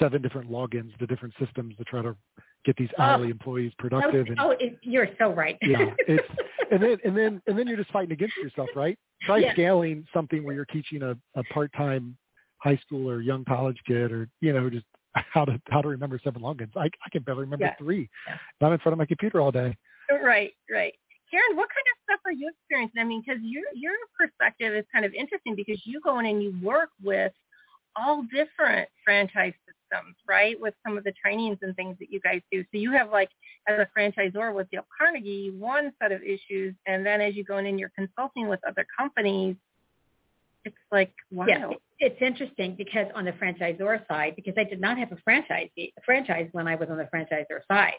[0.00, 2.16] seven different logins to different systems to try to
[2.64, 3.02] get these Oh.
[3.02, 4.26] hourly employees productive.
[4.28, 5.58] and oh, it, you're so right.
[5.62, 6.24] yeah, it's
[6.72, 8.98] and then and then and then you're just fighting against yourself, right?
[9.22, 9.52] Try Yeah.
[9.52, 12.16] scaling something where you're teaching a, a part-time
[12.62, 14.86] high school or young college kid, or you know, just
[15.34, 16.70] how to how to remember seven logins.
[16.76, 17.74] I I can barely remember Yeah.
[17.78, 18.08] three.
[18.26, 18.66] Yeah.
[18.66, 19.76] I'm in front of my computer all day.
[20.10, 20.52] Right.
[20.70, 20.94] Right.
[21.30, 23.00] Karen, what kind of stuff are you experiencing?
[23.00, 26.42] I mean, because your your perspective is kind of interesting because you go in and
[26.42, 27.32] you work with
[27.96, 30.58] all different franchise systems, right?
[30.60, 32.62] With some of the trainings and things that you guys do.
[32.72, 33.28] So you have like,
[33.68, 37.58] as a franchisor with Dale Carnegie, one set of issues, and then as you go
[37.58, 39.56] in and you're consulting with other companies,
[40.64, 41.46] it's like wow.
[41.48, 41.70] Yeah,
[42.02, 45.92] it's interesting because on the franchisor side, because I did not have a franchise a
[46.04, 47.94] franchise when I was on the franchisor side.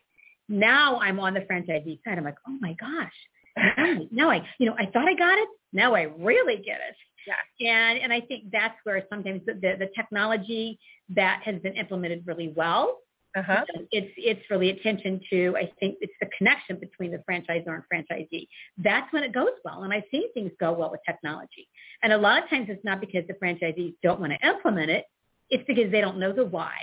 [0.49, 2.17] Now I'm on the franchisee side.
[2.17, 3.13] I'm like, oh my gosh,
[3.57, 5.47] now, now I, you know, I thought I got it.
[5.71, 6.95] Now I really get it.
[7.25, 7.69] Yeah.
[7.71, 10.77] And and I think that's where sometimes the, the, the technology
[11.09, 12.99] that has been implemented really well
[13.35, 13.65] uh-huh.
[13.91, 18.47] It's it's really attention to I think it's the connection between the franchisor and franchisee.
[18.77, 21.67] That's when it goes well, and I've seen things go well with technology.
[22.03, 25.05] And a lot of times it's not because the franchisees don't want to implement it;
[25.49, 26.73] it's because they don't know the why.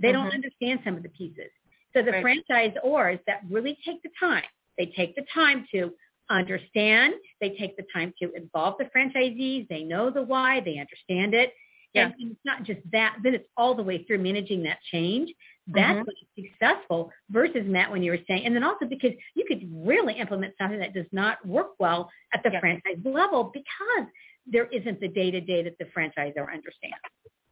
[0.00, 0.24] They mm-hmm.
[0.24, 1.50] don't understand some of the pieces.
[1.94, 2.24] So the right.
[2.50, 4.42] franchisors that really take the time,
[4.78, 5.92] they take the time to
[6.30, 7.14] understand.
[7.40, 9.68] They take the time to involve the franchisees.
[9.68, 10.60] They know the why.
[10.60, 11.52] They understand it.
[11.94, 12.06] Yeah.
[12.06, 15.30] And it's not just that, then it's all the way through managing that change.
[15.68, 16.02] That's mm-hmm.
[16.04, 20.14] what's successful versus Matt when you were saying, and then also because you could really
[20.14, 22.60] implement something that does not work well at the yeah.
[22.60, 24.08] franchise level because
[24.46, 26.96] there isn't the day to day that the franchisor understands.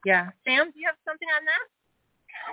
[0.05, 0.31] Yeah.
[0.45, 1.67] Sam, do you have something on that?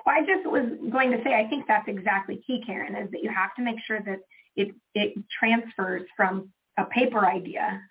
[0.05, 3.23] Well, I just was going to say, I think that's exactly key, Karen, is that
[3.23, 4.19] you have to make sure that
[4.55, 7.81] it, it transfers from a paper idea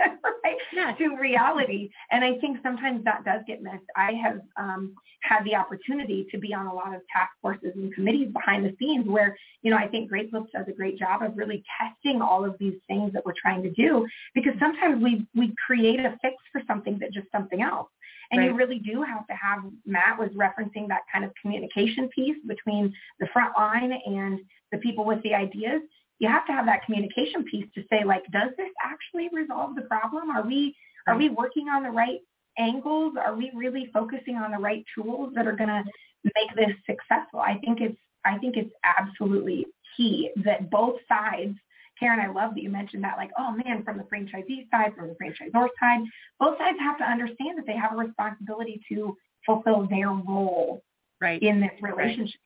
[0.44, 0.92] right, yeah.
[0.92, 1.90] to reality.
[2.10, 3.84] And I think sometimes that does get missed.
[3.96, 7.94] I have um, had the opportunity to be on a lot of task forces and
[7.94, 11.22] committees behind the scenes where, you know, I think Great Clips does a great job
[11.22, 15.26] of really testing all of these things that we're trying to do because sometimes we,
[15.34, 17.88] we create a fix for something that just something else.
[18.32, 18.50] And right.
[18.50, 22.94] you really do have to have, Matt was referencing that kind of communication piece between
[23.18, 24.38] the front line and
[24.70, 25.82] the people with the ideas
[26.20, 29.82] you have to have that communication piece to say like, does this actually resolve the
[29.82, 30.30] problem?
[30.30, 30.76] Are we
[31.08, 32.20] are we working on the right
[32.58, 33.14] angles?
[33.18, 35.82] Are we really focusing on the right tools that are going to
[36.22, 37.40] make this successful?
[37.40, 41.56] I think it's I think it's absolutely key that both sides
[41.98, 45.08] Karen, I love that you mentioned that, like, oh man, from the franchisee side, from
[45.08, 46.00] the franchisor side,
[46.38, 50.82] both sides have to understand that they have a responsibility to fulfill their role
[51.20, 51.42] right.
[51.42, 52.40] in this relationship.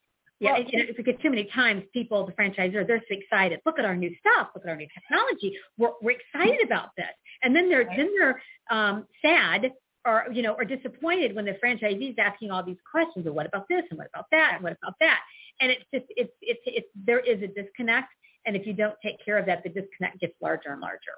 [0.44, 3.60] Yeah, well, it's like too many times people, the franchisor, they're so excited.
[3.66, 4.48] Look at our new stuff.
[4.54, 5.56] Look at our new technology.
[5.78, 7.06] We're, we're excited about this.
[7.42, 7.96] And then they're, right.
[7.96, 9.72] then they're um, sad
[10.06, 13.24] or, you know, or disappointed when the franchisee is asking all these questions.
[13.24, 13.84] Well, what about this?
[13.90, 14.52] And what about that?
[14.54, 15.20] And what about that?
[15.60, 18.08] And it's just, it's, it's, it's, there is a disconnect.
[18.46, 21.16] And if you don't take care of that, the disconnect gets larger and larger.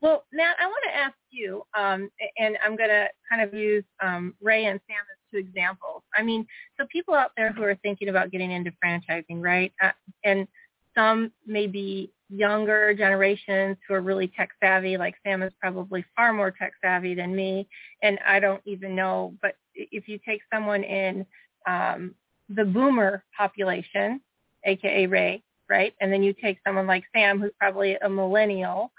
[0.00, 3.84] Well, Matt, I want to ask you, um, and I'm going to kind of use
[4.02, 6.02] um, Ray and Sam as two examples.
[6.14, 6.46] I mean,
[6.78, 9.72] so people out there who are thinking about getting into franchising, right?
[9.82, 9.90] Uh,
[10.24, 10.46] and
[10.94, 16.32] some may be younger generations who are really tech savvy, like Sam is probably far
[16.32, 17.68] more tech savvy than me,
[18.02, 19.34] and I don't even know.
[19.42, 21.26] But if you take someone in
[21.66, 22.14] um,
[22.48, 24.20] the boomer population,
[24.64, 28.92] aka Ray, right, and then you take someone like Sam, who's probably a millennial,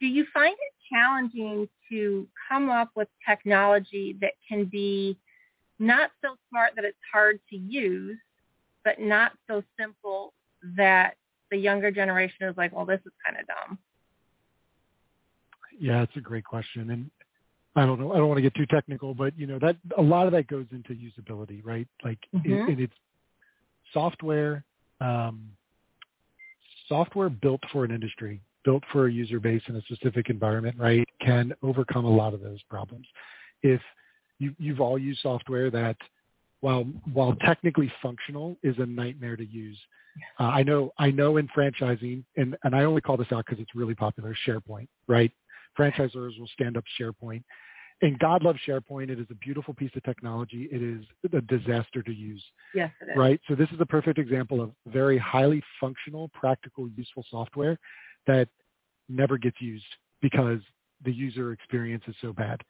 [0.00, 5.16] do you find it challenging to come up with technology that can be
[5.78, 8.18] not so smart that it's hard to use,
[8.84, 10.32] but not so simple
[10.76, 11.14] that
[11.50, 13.78] the younger generation is like, well, this is kind of dumb?
[15.78, 16.90] Yeah, it's a great question.
[16.90, 17.10] And
[17.76, 20.02] I don't know, I don't want to get too technical, but you know, that a
[20.02, 21.88] lot of that goes into usability, right?
[22.04, 22.70] Like mm-hmm.
[22.70, 22.94] it, it's
[23.92, 24.64] software,
[25.00, 25.48] um,
[26.88, 31.08] software built for an industry built for a user base in a specific environment, right,
[31.20, 33.06] can overcome a lot of those problems.
[33.62, 33.80] If
[34.38, 35.96] you, you've all used software that,
[36.60, 39.78] while while technically functional, is a nightmare to use.
[40.38, 43.62] Uh, I know I know in franchising, and, and I only call this out because
[43.62, 44.34] it's really popular.
[44.46, 45.32] SharePoint, right?
[45.78, 47.42] Franchisors will stand up SharePoint,
[48.02, 49.10] and God loves SharePoint.
[49.10, 50.68] It is a beautiful piece of technology.
[50.72, 52.42] It is a disaster to use.
[52.74, 53.16] Yes, it is.
[53.16, 53.40] Right.
[53.48, 57.78] So this is a perfect example of very highly functional, practical, useful software
[58.26, 58.48] that
[59.08, 59.84] never gets used
[60.20, 60.60] because
[61.04, 62.60] the user experience is so bad,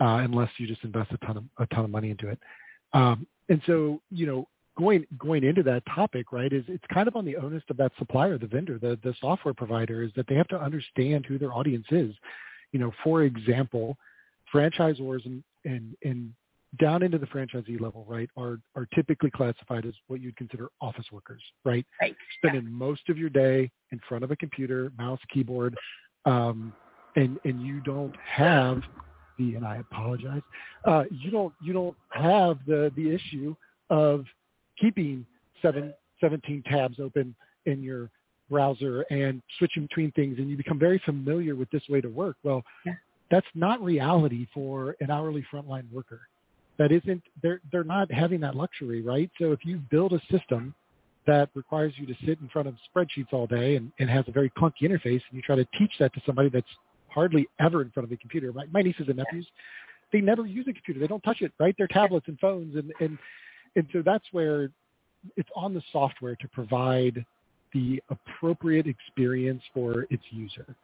[0.00, 2.38] uh, unless you just invest a ton of a ton of money into it.
[2.92, 7.16] Um, and so, you know, going going into that topic, right, is it's kind of
[7.16, 10.34] on the onus of that supplier, the vendor, the the software provider, is that they
[10.34, 12.14] have to understand who their audience is.
[12.72, 13.96] You know, for example,
[14.52, 16.32] franchisors and and, and
[16.78, 21.06] down into the franchisee level, right, are are typically classified as what you'd consider office
[21.12, 21.84] workers, right?
[22.00, 22.16] Right.
[22.38, 22.70] Spending yeah.
[22.70, 25.76] most of your day in front of a computer, mouse, keyboard,
[26.24, 26.72] um,
[27.16, 28.82] and and you don't have
[29.38, 30.42] the and I apologize,
[30.84, 33.54] uh, you don't you don't have the the issue
[33.88, 34.24] of
[34.80, 35.26] keeping
[35.60, 37.34] seven, 17 tabs open
[37.66, 38.10] in your
[38.48, 42.36] browser and switching between things, and you become very familiar with this way to work.
[42.42, 42.62] Well,
[43.30, 46.20] that's not reality for an hourly frontline worker
[46.80, 49.30] that isn't they're they're not having that luxury, right?
[49.38, 50.74] So if you build a system
[51.26, 54.32] that requires you to sit in front of spreadsheets all day and, and has a
[54.32, 56.66] very clunky interface, and you try to teach that to somebody that's
[57.12, 58.52] hardly ever in front of a computer.
[58.52, 59.46] My, my nieces and nephews,
[60.12, 61.00] they never use a computer.
[61.00, 61.74] They don't touch it, right?
[61.76, 63.18] They're tablets and phones, and and
[63.76, 64.70] and so that's where
[65.36, 67.24] it's on the software to provide
[67.72, 70.74] the appropriate experience for its user.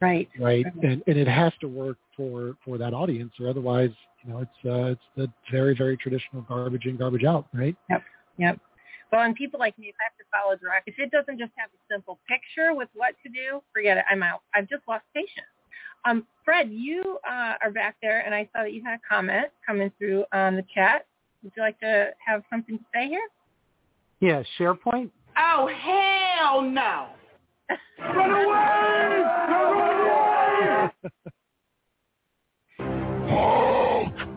[0.00, 0.28] Right.
[0.38, 0.66] Right.
[0.82, 3.90] And and it has to work for for that audience, or otherwise,
[4.24, 7.76] you know, it's uh, it's the very very traditional garbage in, garbage out, right?
[7.90, 8.02] Yep.
[8.38, 8.60] Yep.
[9.12, 11.52] Well, and people like me, if I have to follow direct, if it doesn't just
[11.56, 14.04] have a simple picture with what to do, forget it.
[14.10, 14.42] I'm out.
[14.54, 15.46] I've just lost patience.
[16.04, 19.46] Um, Fred, you uh, are back there, and I saw that you had a comment
[19.66, 21.06] coming through on the chat.
[21.42, 23.28] Would you like to have something to say here?
[24.20, 25.10] Yeah, SharePoint.
[25.36, 27.08] Oh hell no!
[27.98, 29.22] Run away!
[29.48, 30.90] Run away!
[33.28, 34.36] Hulk!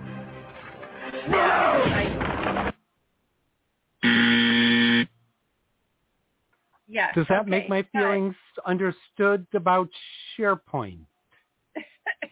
[6.91, 7.13] Yes.
[7.13, 7.49] Does that okay.
[7.49, 8.13] make my All right.
[8.15, 8.35] feelings
[8.65, 9.89] understood about
[10.37, 11.01] SharePoint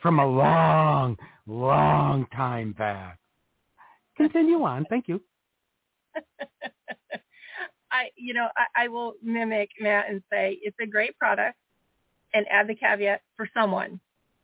[0.02, 3.20] from a long, long time back?
[4.16, 4.86] Continue on.
[4.90, 5.22] Thank you.
[7.92, 11.58] I, you know, I, I will mimic Matt and say it's a great product,
[12.34, 14.00] and add the caveat for someone,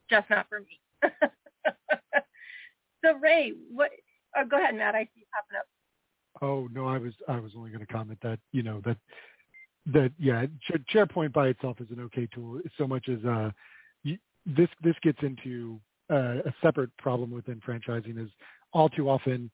[0.10, 0.80] just not for me.
[3.04, 3.91] so Ray, what?
[4.36, 4.95] Oh, go ahead, Matt.
[4.95, 5.66] I see you popping up.
[6.41, 8.97] Oh no, I was I was only going to comment that you know that
[9.88, 10.45] that yeah,
[10.93, 12.62] SharePoint by itself is an okay tool.
[12.78, 13.51] So much as uh,
[14.04, 15.80] you, this this gets into
[16.12, 18.30] uh, a separate problem within franchising is
[18.74, 19.50] all too often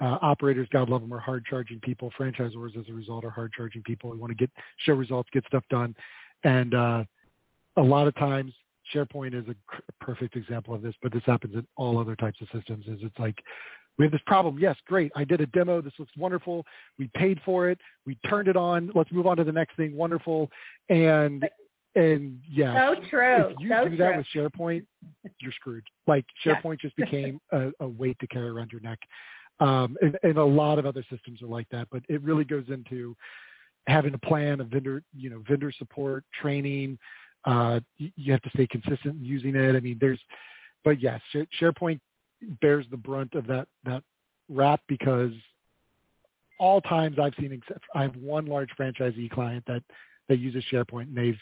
[0.00, 2.10] uh, operators, God love them, are hard charging people.
[2.18, 4.10] Franchisors, as a result, are hard charging people.
[4.10, 5.94] We want to get show results, get stuff done,
[6.42, 7.04] and uh,
[7.76, 8.52] a lot of times
[8.92, 10.94] SharePoint is a perfect example of this.
[11.02, 12.86] But this happens in all other types of systems.
[12.86, 13.36] Is it's like
[13.98, 14.58] we have this problem.
[14.58, 15.12] Yes, great.
[15.14, 15.80] I did a demo.
[15.80, 16.66] This looks wonderful.
[16.98, 17.78] We paid for it.
[18.04, 18.90] We turned it on.
[18.94, 19.96] Let's move on to the next thing.
[19.96, 20.50] Wonderful.
[20.88, 21.48] And
[21.94, 23.36] and yeah, So true.
[23.50, 23.96] if you so do true.
[23.98, 24.84] that with SharePoint,
[25.40, 25.84] you're screwed.
[26.06, 26.24] Like.
[26.44, 28.98] SharePoint just became a, a weight to carry around your neck.
[29.60, 32.64] Um, and, and a lot of other systems are like that, but it really goes
[32.68, 33.16] into
[33.86, 36.98] having a plan of vendor, you know, vendor support, training.
[37.44, 39.76] Uh, you, you have to stay consistent in using it.
[39.76, 40.20] I mean, there's,
[40.82, 41.20] but yes,
[41.60, 42.00] SharePoint
[42.60, 44.02] bears the brunt of that that
[44.48, 45.32] rap because
[46.58, 49.82] all times I've seen, except I have one large franchisee client that
[50.28, 51.38] that uses SharePoint, and they've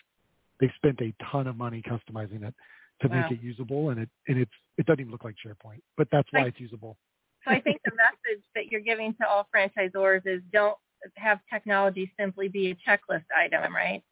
[0.62, 2.54] they've spent a ton of money customizing it
[3.02, 3.22] to Wow.
[3.28, 6.28] make it usable, and it and it's it doesn't even look like SharePoint, but that's
[6.32, 6.96] why Like- it's usable.
[7.44, 10.78] So I think the message that you're giving to all franchisors is don't
[11.16, 14.02] have technology simply be a checklist item, right?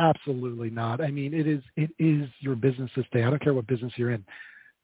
[0.00, 1.02] Absolutely not.
[1.02, 3.24] I mean, it is it is your business this day.
[3.24, 4.24] I don't care what business you're in,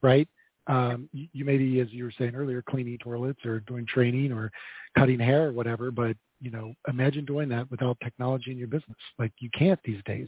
[0.03, 0.27] right?
[0.67, 4.31] Um, you, you may be, as you were saying earlier, cleaning toilets or doing training
[4.31, 4.51] or
[4.97, 5.91] cutting hair or whatever.
[5.91, 8.97] But you know, imagine doing that without technology in your business.
[9.17, 10.27] Like you can't these days.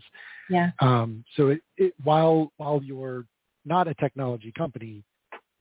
[0.50, 0.72] Yeah.
[0.80, 3.26] Um, so it, it, while while you're
[3.66, 5.04] not a technology company,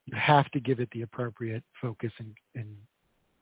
[0.07, 2.77] you have to give it the appropriate focus and and,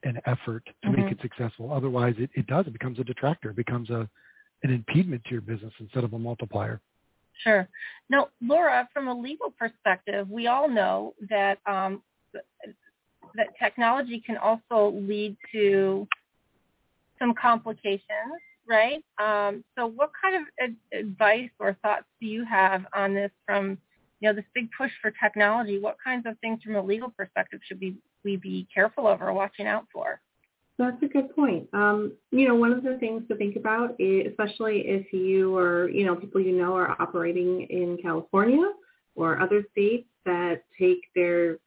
[0.05, 0.97] and effort to Mhm.
[0.99, 1.72] make it successful.
[1.72, 2.66] Otherwise, it, it does.
[2.66, 3.51] It becomes a detractor.
[3.51, 4.09] It becomes a
[4.62, 6.80] an impediment to your business instead of a multiplier.
[7.43, 7.68] Sure.
[8.09, 12.03] Now, Laura, from a legal perspective, we all know that um,
[13.35, 16.07] that technology can also lead to
[17.18, 19.05] some complications, right?
[19.18, 23.30] Um, so, what kind of ad- advice or thoughts do you have on this?
[23.47, 23.78] From
[24.20, 27.61] you know this big push for technology, what kinds of things from a legal perspective
[27.66, 30.20] should we we be careful of or watching out for?
[30.76, 31.68] That's a good point.
[31.72, 35.88] Um, you know, one of the things to think about, is, especially if you or
[35.88, 38.72] you know people you know are operating in California
[39.14, 41.58] or other states that take their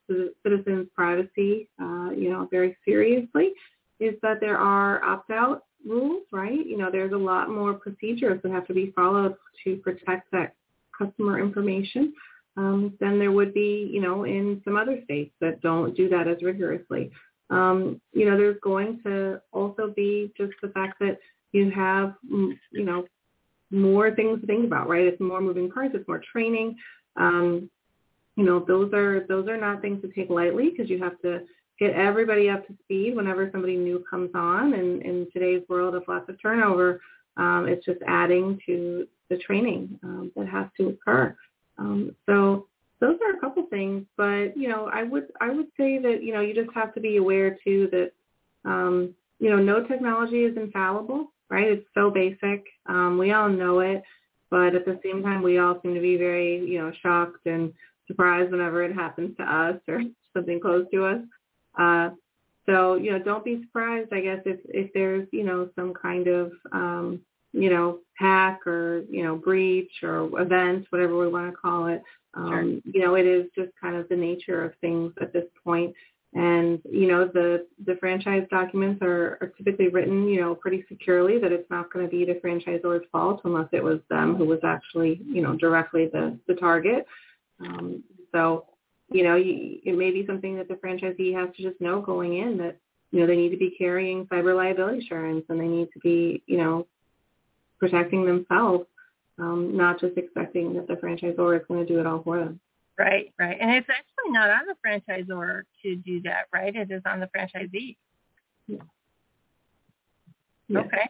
[0.42, 3.52] citizens' privacy, uh, you know, very seriously,
[4.00, 6.66] is that there are opt-out rules, right?
[6.66, 10.54] You know, there's a lot more procedures that have to be followed to protect that
[10.96, 12.12] customer information
[12.58, 16.26] um, than there would be, you know, in some other states that don't do that
[16.28, 17.10] as rigorously
[17.50, 21.18] um, you know, there's going to also be just the fact that
[21.52, 23.06] you have, mm, you know,
[23.70, 25.06] more things to think about, right?
[25.06, 26.76] It's more moving parts, it's more training.
[27.16, 27.70] Um,
[28.36, 31.42] you know, those are those are not things to take lightly because you have to
[31.78, 34.74] get everybody up to speed whenever somebody new comes on.
[34.74, 37.00] And in today's world of lots of turnover,
[37.36, 41.36] um, it's just adding to the training um, that has to occur.
[41.78, 42.67] Um, so
[43.00, 46.32] those are a couple things, but you know, I would I would say that you
[46.32, 48.12] know you just have to be aware too that
[48.64, 51.68] um, you know no technology is infallible, right?
[51.68, 52.64] It's so basic.
[52.86, 54.02] Um, we all know it,
[54.50, 57.72] but at the same time, we all seem to be very you know shocked and
[58.06, 60.02] surprised whenever it happens to us or
[60.34, 61.20] something close to us.
[61.78, 62.10] Uh,
[62.68, 66.26] so, you know, don't be surprised, I guess, if, if there's, you know, some kind
[66.26, 67.20] of, um,
[67.52, 72.02] you know, hack or, you know, breach or event, whatever we want to call it.
[72.34, 72.92] Um, Sure.
[72.94, 75.94] You know, it is just kind of the nature of things at this point.
[76.34, 81.38] And, you know, the, the franchise documents are, are typically written, you know, pretty securely
[81.38, 84.60] that it's not going to be the franchisor's fault unless it was them who was
[84.62, 87.06] actually, you know, directly the, the target.
[87.60, 88.66] Um, so,
[89.10, 92.36] you know, you, it may be something that the franchisee has to just know going
[92.36, 92.76] in that,
[93.10, 96.42] you know, they need to be carrying cyber liability insurance and they need to be,
[96.46, 96.86] you know,
[97.78, 98.84] protecting themselves,
[99.38, 102.60] um, not just expecting that the franchisor is going to do it all for them.
[102.98, 103.56] Right, right.
[103.60, 106.74] And it's actually not on the franchisor to do that, right?
[106.74, 107.96] It is on the franchisee.
[108.66, 108.78] Yeah.
[110.80, 111.08] Okay.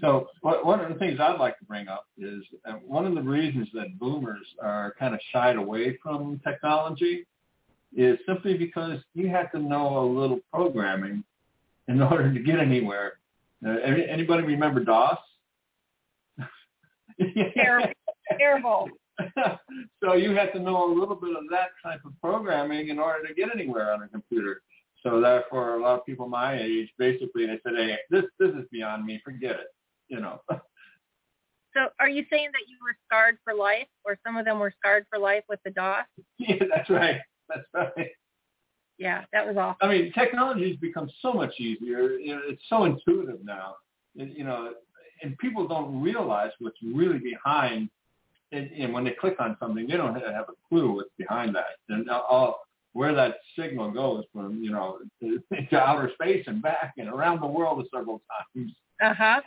[0.00, 3.14] So one one of the things I'd like to bring up is uh, one of
[3.14, 7.26] the reasons that boomers are kind of shied away from technology
[7.96, 11.24] is simply because you have to know a little programming
[11.88, 13.14] in order to get anywhere.
[13.66, 15.18] Uh, anybody remember DOS?
[17.54, 17.92] Terrible.
[18.38, 18.88] Terrible.
[20.04, 23.26] so you have to know a little bit of that type of programming in order
[23.26, 24.62] to get anywhere on a computer.
[25.02, 28.64] So therefore, a lot of people my age, basically, they said, "Hey, this this is
[28.70, 29.20] beyond me.
[29.24, 29.68] Forget it."
[30.08, 30.40] You know.
[31.74, 34.72] So are you saying that you were scarred for life or some of them were
[34.78, 36.06] scarred for life with the DOS?
[36.38, 37.20] yeah, that's right.
[37.48, 38.08] That's right.
[38.98, 39.86] Yeah, that was awful.
[39.86, 42.12] I mean, technology has become so much easier.
[42.12, 43.76] You know, it's so intuitive now.
[44.14, 44.72] You know,
[45.22, 47.88] and people don't realize what's really behind.
[48.52, 51.76] And, and when they click on something, they don't have a clue what's behind that,
[51.90, 52.60] and all,
[52.94, 54.98] where that signal goes from you know
[55.70, 58.22] to outer space and back and around the world several
[58.56, 58.72] times.
[59.02, 59.40] Uh-huh.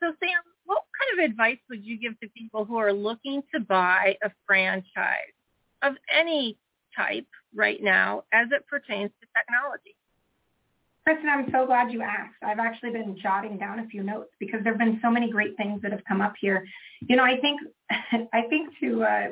[0.00, 3.60] So Sam, what kind of advice would you give to people who are looking to
[3.60, 5.34] buy a franchise
[5.82, 6.56] of any
[6.96, 9.94] type right now as it pertains to technology?
[11.04, 12.36] Kristen, I'm so glad you asked.
[12.44, 15.56] I've actually been jotting down a few notes because there have been so many great
[15.56, 16.64] things that have come up here.
[17.00, 17.60] You know, I think,
[18.32, 19.28] I think to, uh,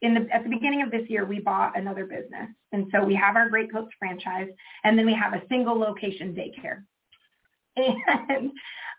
[0.00, 2.48] in the, at the beginning of this year, we bought another business.
[2.72, 4.48] And so we have our Great Clips franchise
[4.84, 6.84] and then we have a single location daycare.
[8.28, 8.50] And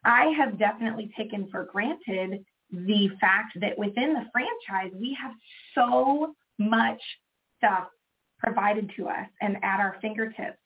[0.05, 5.34] I have definitely taken for granted the fact that within the franchise, we have
[5.76, 7.01] so much
[7.57, 7.88] stuff
[8.39, 10.57] provided to us and at our fingertips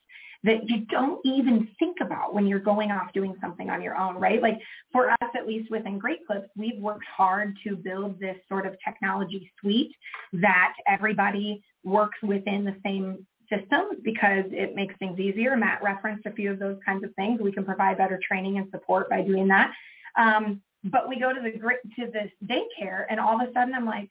[0.45, 4.15] that you don't even think about when you're going off doing something on your own,
[4.15, 4.41] right?
[4.41, 4.59] Like
[4.91, 8.75] for us, at least within Great Clips, we've worked hard to build this sort of
[8.87, 9.91] technology suite
[10.33, 15.57] that everybody works within the same system because it makes things easier.
[15.57, 17.41] Matt referenced a few of those kinds of things.
[17.41, 19.71] We can provide better training and support by doing that.
[20.15, 23.85] Um, but we go to the to this daycare, and all of a sudden I'm
[23.85, 24.09] like,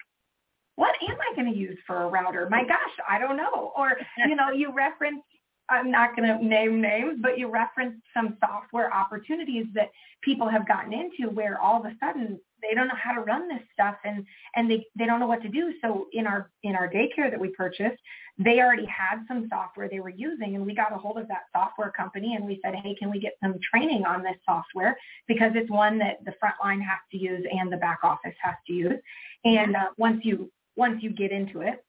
[0.75, 2.49] what am I going to use for a router?
[2.51, 2.79] My gosh,
[3.09, 3.73] I don't know.
[3.77, 5.23] Or you know, you reference.
[5.69, 9.91] I'm not going to name names, but you referenced some software opportunities that
[10.23, 13.49] people have gotten into where all of a sudden they don't know how to run
[13.49, 14.25] this stuff and
[14.57, 15.75] and they they don't know what to do.
[15.83, 18.01] So in our in our daycare that we purchased,
[18.39, 21.45] they already had some software they were using and we got a hold of that
[21.53, 24.97] software company and we said, hey, can we get some training on this software
[25.29, 28.55] because it's one that the front line has to use and the back office has
[28.67, 28.99] to use.
[29.45, 31.85] And uh, once you once you get into it,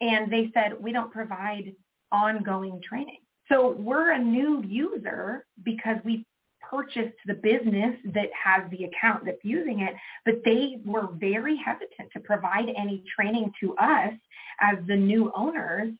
[0.00, 1.74] and they said we don't provide
[2.12, 3.18] ongoing training.
[3.50, 6.24] So we're a new user because we
[6.70, 9.94] purchased the business that has the account that's using it,
[10.24, 14.12] but they were very hesitant to provide any training to us
[14.60, 15.92] as the new owners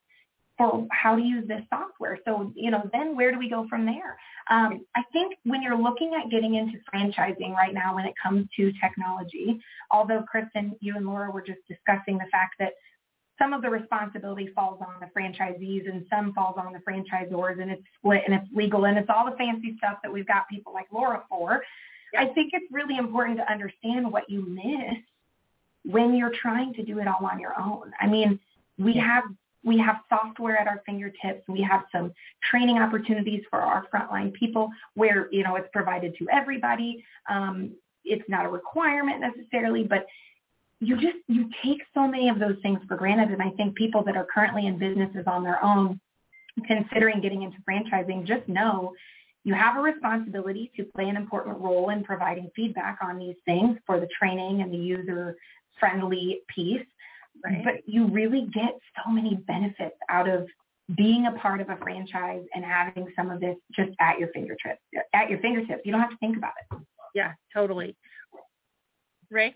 [0.57, 2.19] for how to use this software.
[2.25, 4.19] So, you know, then where do we go from there?
[4.51, 8.47] Um, I think when you're looking at getting into franchising right now when it comes
[8.57, 9.59] to technology,
[9.91, 12.75] although Kristen, you and Laura were just discussing the fact that
[13.41, 17.71] some of the responsibility falls on the franchisees and some falls on the franchisors and
[17.71, 20.73] it's split and it's legal and it's all the fancy stuff that we've got people
[20.73, 21.63] like Laura for.
[22.17, 24.99] I think it's really important to understand what you miss
[25.85, 27.93] when you're trying to do it all on your own.
[28.01, 28.39] I mean,
[28.79, 29.25] we have
[29.63, 31.47] we have software at our fingertips.
[31.47, 32.13] We have some
[32.43, 37.05] training opportunities for our frontline people where, you know, it's provided to everybody.
[37.29, 37.73] Um,
[38.05, 40.07] it's not a requirement necessarily, but
[40.81, 43.31] you just, you take so many of those things for granted.
[43.31, 46.01] And I think people that are currently in businesses on their own,
[46.67, 48.95] considering getting into franchising, just know
[49.45, 53.79] you have a responsibility to play an important role in providing feedback on these things
[53.87, 55.37] for the training and the user
[55.79, 56.87] friendly piece.
[57.45, 57.65] Right.
[57.65, 60.47] But you really get so many benefits out of
[60.97, 64.81] being a part of a franchise and having some of this just at your fingertips.
[65.15, 66.79] At your fingertips, you don't have to think about it.
[67.15, 67.97] Yeah, totally.
[69.31, 69.55] Ray?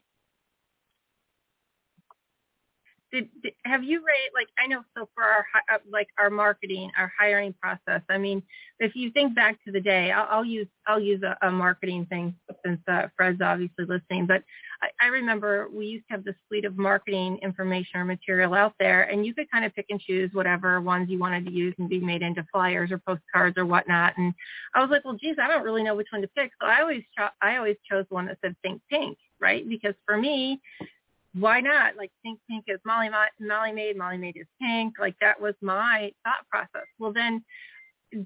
[3.15, 6.91] Did, did have you rate like I know so for our uh, like our marketing,
[6.99, 8.03] our hiring process.
[8.09, 8.43] I mean,
[8.81, 12.07] if you think back to the day, I'll, I'll use I'll use a, a marketing
[12.11, 12.35] thing
[12.67, 14.27] since uh, Fred's obviously listening.
[14.27, 14.43] But
[14.83, 18.75] I, I remember we used to have this suite of marketing information or material out
[18.81, 21.75] there, and you could kind of pick and choose whatever ones you wanted to use
[21.79, 24.15] and be made into flyers or postcards or whatnot.
[24.19, 24.35] And
[24.75, 26.51] I was like, well, geez, I don't really know which one to pick.
[26.61, 29.69] So I always cho- I always chose one that said Think Pink, right?
[29.69, 30.61] Because for me,
[31.39, 31.97] why not?
[31.97, 33.09] Like Think Pink is Molly
[33.41, 34.95] Molly Maid, Molly Maid is pink.
[35.01, 36.87] Like that was my thought process.
[36.99, 37.45] Well, then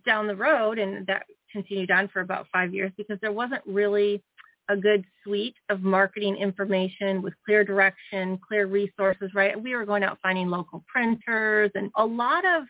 [0.05, 4.23] down the road, and that continued on for about five years because there wasn't really
[4.69, 9.61] a good suite of marketing information with clear direction, clear resources, right?
[9.61, 12.65] We were going out finding local printers and a lot of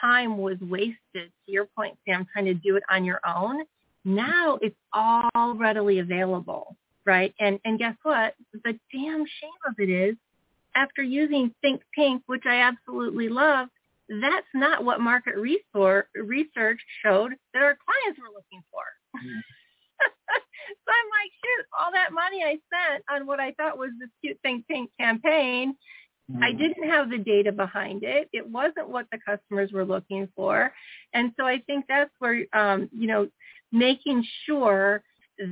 [0.00, 3.62] time was wasted, to your point, Sam, trying to do it on your own.
[4.04, 6.76] Now it's all readily available
[7.06, 7.34] right?
[7.40, 8.34] And and guess what?
[8.52, 10.16] The damn shame of it is,
[10.74, 13.68] after using Think Pink, which I absolutely love,
[14.08, 18.82] that's not what market research showed that our clients were looking for.
[19.16, 19.40] Mm.
[20.68, 24.10] so I'm like, shoot, all that money I spent on what I thought was this
[24.22, 25.74] cute Think Pink campaign,
[26.30, 26.42] mm.
[26.42, 28.28] I didn't have the data behind it.
[28.32, 30.72] It wasn't what the customers were looking for.
[31.14, 33.28] And so I think that's where, um, you know,
[33.72, 35.02] making sure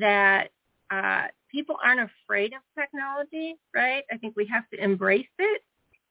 [0.00, 0.50] that
[0.90, 1.24] uh,
[1.54, 4.02] people aren't afraid of technology, right?
[4.12, 5.62] I think we have to embrace it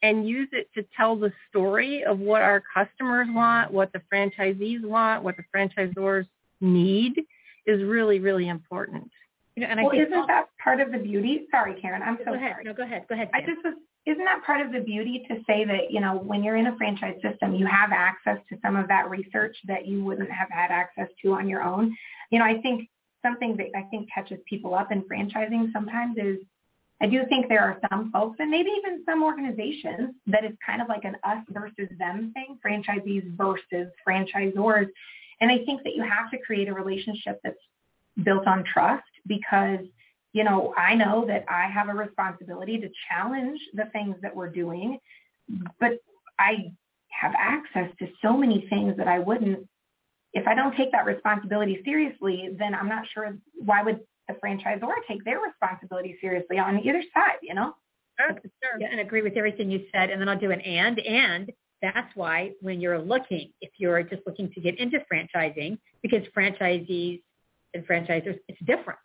[0.01, 4.83] and use it to tell the story of what our customers want, what the franchisees
[4.83, 6.27] want, what the franchisors
[6.61, 7.21] need
[7.65, 9.09] is really, really important.
[9.55, 11.45] You know, and I well, think isn't that part of the beauty?
[11.51, 12.53] Sorry, Karen, I'm so go ahead.
[12.53, 12.63] sorry.
[12.63, 13.05] No, go ahead.
[13.07, 13.29] Go ahead.
[13.33, 13.75] I just was.
[14.05, 16.75] Isn't that part of the beauty to say that you know when you're in a
[16.75, 20.71] franchise system, you have access to some of that research that you wouldn't have had
[20.71, 21.95] access to on your own?
[22.31, 22.89] You know, I think
[23.23, 26.37] something that I think catches people up in franchising sometimes is
[27.01, 30.81] I do think there are some folks and maybe even some organizations that is kind
[30.81, 34.87] of like an us versus them thing, franchisees versus franchisors.
[35.41, 37.57] And I think that you have to create a relationship that's
[38.23, 39.79] built on trust because,
[40.31, 44.49] you know, I know that I have a responsibility to challenge the things that we're
[44.49, 44.99] doing,
[45.79, 45.93] but
[46.39, 46.71] I
[47.09, 49.67] have access to so many things that I wouldn't
[50.33, 54.91] if I don't take that responsibility seriously, then I'm not sure why would the franchisor
[55.07, 57.75] take their responsibility seriously on either side, you know?
[58.19, 58.79] Sure, sure.
[58.79, 60.09] Yeah, and agree with everything you said.
[60.09, 60.99] And then I'll do an and.
[60.99, 66.23] And that's why when you're looking, if you're just looking to get into franchising, because
[66.35, 67.21] franchisees
[67.73, 68.99] and franchisors, it's different.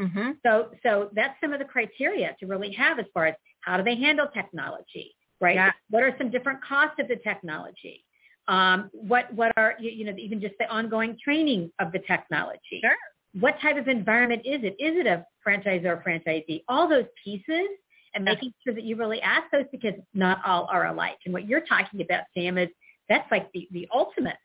[0.00, 0.32] Mm-hmm.
[0.44, 3.82] So, so that's some of the criteria to really have as far as how do
[3.82, 5.56] they handle technology, right?
[5.56, 5.72] Yeah.
[5.90, 8.04] What are some different costs of the technology?
[8.48, 12.80] Um, what what are you know even just the ongoing training of the technology?
[12.80, 12.96] Sure.
[13.40, 14.76] What type of environment is it?
[14.78, 16.62] Is it a franchisor or a franchisee?
[16.68, 17.68] All those pieces
[18.14, 21.18] and making sure that you really ask those because not all are alike.
[21.26, 22.70] And what you're talking about, Sam, is
[23.08, 24.36] that's like the, the ultimate.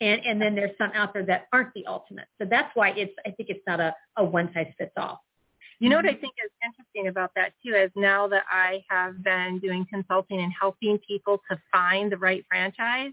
[0.00, 2.26] And and then there's some out there that aren't the ultimate.
[2.40, 5.22] So that's why it's I think it's not a, a one size fits all.
[5.80, 9.22] You know what I think is interesting about that too is now that I have
[9.22, 13.12] been doing consulting and helping people to find the right franchise,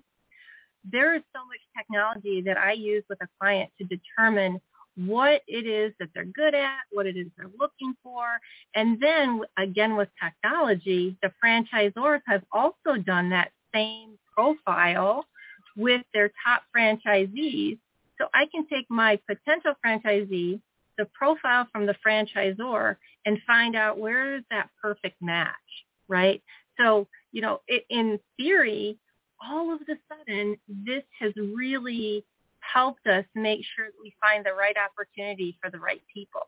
[0.83, 4.59] there is so much technology that I use with a client to determine
[4.95, 8.39] what it is that they're good at, what it is they're looking for.
[8.75, 15.25] And then again with technology, the franchisors have also done that same profile
[15.77, 17.79] with their top franchisees.
[18.17, 20.59] So I can take my potential franchisee,
[20.97, 25.55] the profile from the franchisor, and find out where is that perfect match,
[26.07, 26.43] right?
[26.79, 28.97] So, you know, it, in theory,
[29.47, 32.23] all of a sudden, this has really
[32.59, 36.47] helped us make sure that we find the right opportunity for the right people.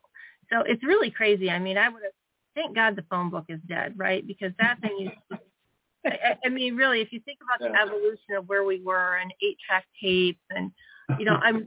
[0.50, 1.50] So it's really crazy.
[1.50, 2.12] I mean, I would have,
[2.54, 4.26] thank God the phone book is dead, right?
[4.26, 5.38] Because that thing is,
[6.06, 9.32] I, I mean, really, if you think about the evolution of where we were and
[9.42, 10.70] eight track tapes and,
[11.18, 11.66] you know, I'm,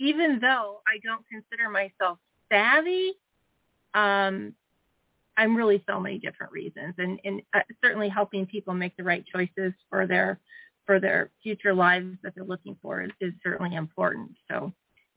[0.00, 2.18] even though I don't consider myself
[2.50, 3.12] savvy,
[3.94, 4.54] um,
[5.36, 9.24] I'm really so many different reasons and, and uh, certainly helping people make the right
[9.26, 10.40] choices for their
[10.86, 14.30] for their future lives that they're looking for is, is certainly important.
[14.50, 14.72] So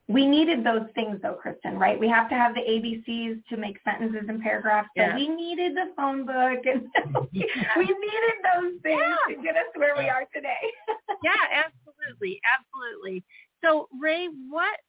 [0.10, 2.00] we needed those things though, Kristen, right?
[2.00, 4.88] We have to have the ABCs to make sentences and paragraphs.
[4.96, 5.16] So yeah.
[5.16, 6.88] we needed the phone book and
[7.34, 7.42] we
[7.86, 9.36] needed those things yeah.
[9.36, 10.64] to get us where we are today.
[11.24, 12.40] yeah, absolutely.
[12.48, 13.24] Absolutely.
[13.64, 14.80] So Ray, what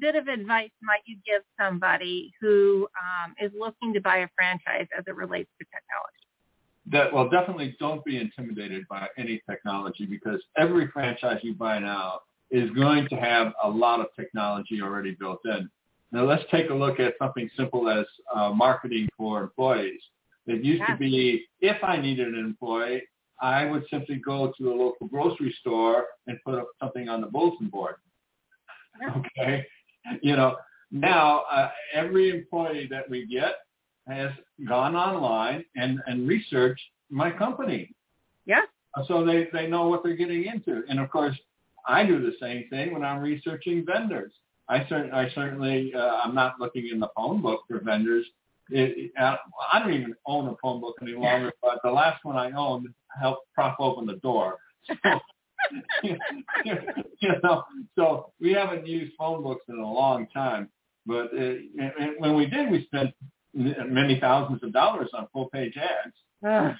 [0.00, 4.86] bit of advice might you give somebody who um, is looking to buy a franchise
[4.96, 6.27] as it relates to technology?
[6.92, 12.20] That well, definitely don't be intimidated by any technology because every franchise you buy now
[12.50, 15.68] is going to have a lot of technology already built in.
[16.12, 20.00] Now let's take a look at something simple as uh, marketing for employees.
[20.46, 20.94] It used Yeah.
[20.94, 23.02] to be if I needed an employee,
[23.40, 27.26] I would simply go to the local grocery store and put up something on the
[27.26, 27.96] bulletin board.
[29.16, 29.64] Okay,
[30.22, 30.56] you know
[30.90, 33.54] now uh, every employee that we get
[34.08, 34.30] has
[34.66, 37.94] gone online and and researched my company,
[38.46, 38.62] Yeah.
[39.06, 40.82] so they they know what they're getting into.
[40.88, 41.36] And of course,
[41.86, 44.32] I do the same thing when I'm researching vendors.
[44.68, 48.26] I cer- I certainly uh, I'm not looking in the phone book for vendors.
[48.70, 49.12] It, it,
[49.72, 52.88] I don't even own a phone book any longer, but the last one I owned
[53.18, 54.58] helped prop open the door.
[54.86, 54.94] So,
[56.02, 57.64] you know,
[57.96, 60.68] so we haven't used phone books in a long time.
[61.06, 61.54] But uh,
[62.18, 63.10] when we did, we spent
[63.54, 66.14] many thousands of dollars on full page ads.
[66.46, 66.74] Ugh.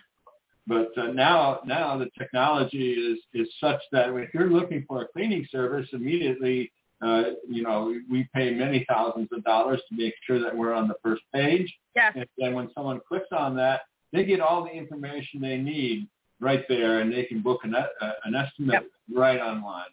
[0.66, 5.08] But uh, now, now the technology is is such that if you're looking for a
[5.08, 10.38] cleaning service, immediately, uh, you know, we pay many thousands of dollars to make sure
[10.40, 11.74] that we're on the first page.
[11.96, 12.12] Yes.
[12.16, 16.06] And then when someone clicks on that, they get all the information they need
[16.40, 17.86] right there, and they can book an, uh,
[18.24, 18.84] an estimate Yep.
[19.14, 19.90] right online.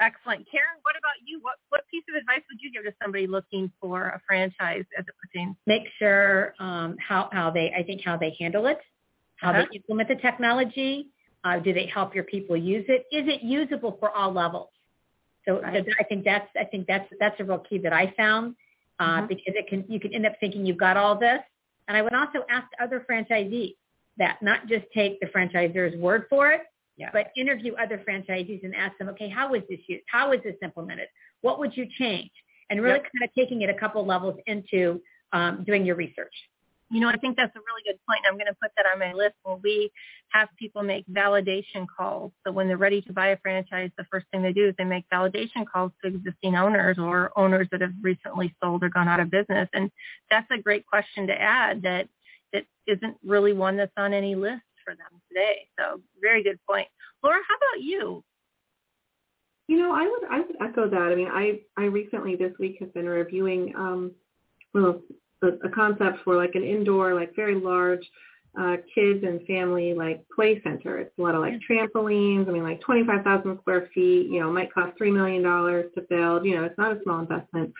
[0.00, 0.46] Excellent.
[0.50, 1.40] Karen, what about you?
[1.40, 5.04] What what piece of advice would you give to somebody looking for a franchise as
[5.06, 5.56] it pertains?
[5.66, 8.78] make sure um, how how they I think how they handle it,
[9.36, 9.64] how Uh-huh.
[9.70, 11.08] they implement the technology.
[11.44, 13.06] Uh, do they help your people use it?
[13.12, 14.70] Is it usable for all levels?
[15.46, 15.86] So, Right.
[16.00, 18.56] I think that's I think that's that's a real key that I found
[18.98, 19.28] uh, Mhm.
[19.28, 21.40] because it can you can end up thinking you've got all this.
[21.88, 23.76] And I would also ask other franchisees
[24.18, 26.62] that not just take the franchisor's word for it,
[26.96, 27.10] Yeah.
[27.12, 30.04] but interview other franchisees and ask them, okay, how is this used?
[30.08, 31.08] How is this implemented?
[31.42, 32.30] What would you change?
[32.70, 35.00] And really kind of taking it a couple levels into
[35.32, 36.32] um, doing your research.
[36.90, 38.20] You know, I think that's a really good point.
[38.26, 39.90] I'm going to put that on my list when we
[40.28, 42.30] have people make validation calls.
[42.44, 44.84] So when they're ready to buy a franchise, the first thing they do is they
[44.84, 49.18] make validation calls to existing owners or owners that have recently sold or gone out
[49.18, 49.68] of business.
[49.72, 49.90] And
[50.30, 52.08] that's a great question to add that
[52.52, 55.68] that isn't really one that's on any list for them today.
[55.78, 56.86] So very good point.
[57.22, 58.24] Laura, how about you?
[59.68, 61.12] You know, I would I would echo that.
[61.12, 64.12] I mean, I I recently this week have been reviewing um
[64.72, 65.00] well
[65.42, 68.08] a, a concept for like an indoor like very large
[68.58, 70.98] uh kids and family like play center.
[70.98, 72.48] It's a lot of like trampolines.
[72.48, 74.28] I mean, like twenty five thousand square feet.
[74.30, 76.46] You know, might cost three million dollars to build.
[76.46, 77.72] You know, it's not a small investment.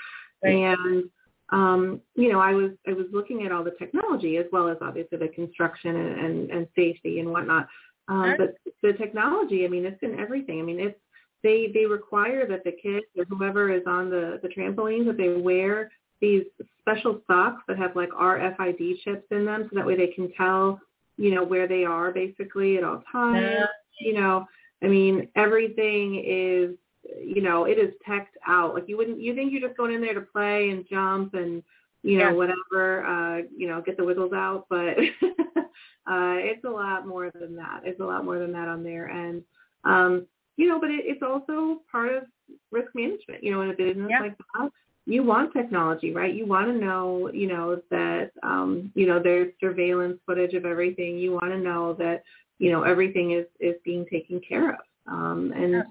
[0.42, 0.50] Right.
[0.54, 1.04] And
[1.50, 4.76] um, you know, I was I was looking at all the technology as well as
[4.80, 7.68] obviously the construction and and, and safety and whatnot.
[8.08, 10.60] Um, but the technology, I mean, it's in everything.
[10.60, 10.98] I mean, it's
[11.42, 15.34] they they require that the kids or whoever is on the the trampolines that they
[15.34, 15.90] wear
[16.20, 16.44] these
[16.80, 20.80] special socks that have like RFID chips in them, so that way they can tell
[21.16, 23.46] you know where they are basically at all times.
[23.48, 23.66] Yeah.
[24.00, 24.46] You know,
[24.82, 26.76] I mean, everything is
[27.22, 28.74] you know it is teched out.
[28.74, 31.62] Like you wouldn't you think you're just going in there to play and jump and
[32.02, 32.32] you know Yeah.
[32.32, 34.96] whatever uh you know get the wiggles out, but
[36.06, 37.80] uh it's a lot more than that.
[37.84, 39.42] It's a lot more than that on there and
[39.84, 40.26] um
[40.56, 42.24] you know, but it, it's also part of
[42.70, 43.42] risk management.
[43.42, 44.20] You know, in a business Yeah.
[44.20, 44.70] like that,
[45.06, 46.34] you want technology, right?
[46.34, 51.18] You want to know, you know, that um, you know there's surveillance footage of everything.
[51.18, 52.22] You want to know that
[52.58, 55.82] you know everything is is being taken care of, um, and Yeah.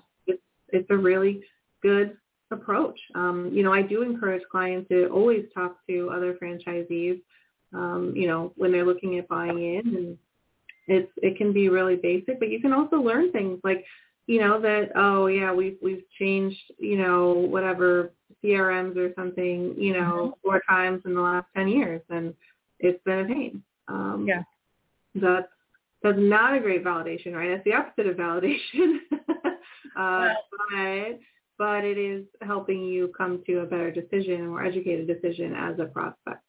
[0.75, 1.41] It's a really
[1.81, 2.17] good
[2.51, 2.99] approach.
[3.15, 7.21] Um, you know, I do encourage clients to always talk to other franchisees.
[7.73, 10.17] Um, you know, when they're looking at buying in, and
[10.87, 13.83] it's it can be really basic, but you can also learn things like
[14.27, 18.11] you know that oh yeah we've we've changed you know whatever
[18.43, 22.33] CRMs or something you know four times in the last ten years and
[22.79, 23.63] it's been a pain.
[23.87, 24.43] Um, Yeah.
[25.15, 25.47] That's
[26.03, 27.49] that's not a great validation, right?
[27.49, 28.97] That's the opposite of validation.
[29.97, 30.29] uh,
[30.77, 31.19] but
[31.57, 35.79] but it is helping you come to a better decision, a more educated decision as
[35.79, 36.41] a prospect.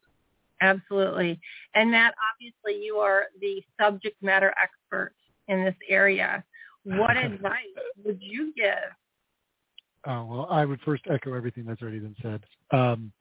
[0.60, 1.38] Absolutely.
[1.74, 5.12] And Matt, obviously you are the subject matter expert
[5.48, 6.42] in this area.
[6.84, 7.62] What advice
[8.04, 8.74] would you give?
[10.06, 12.42] Oh well, I would first echo everything that's already been said.
[12.70, 13.12] Um,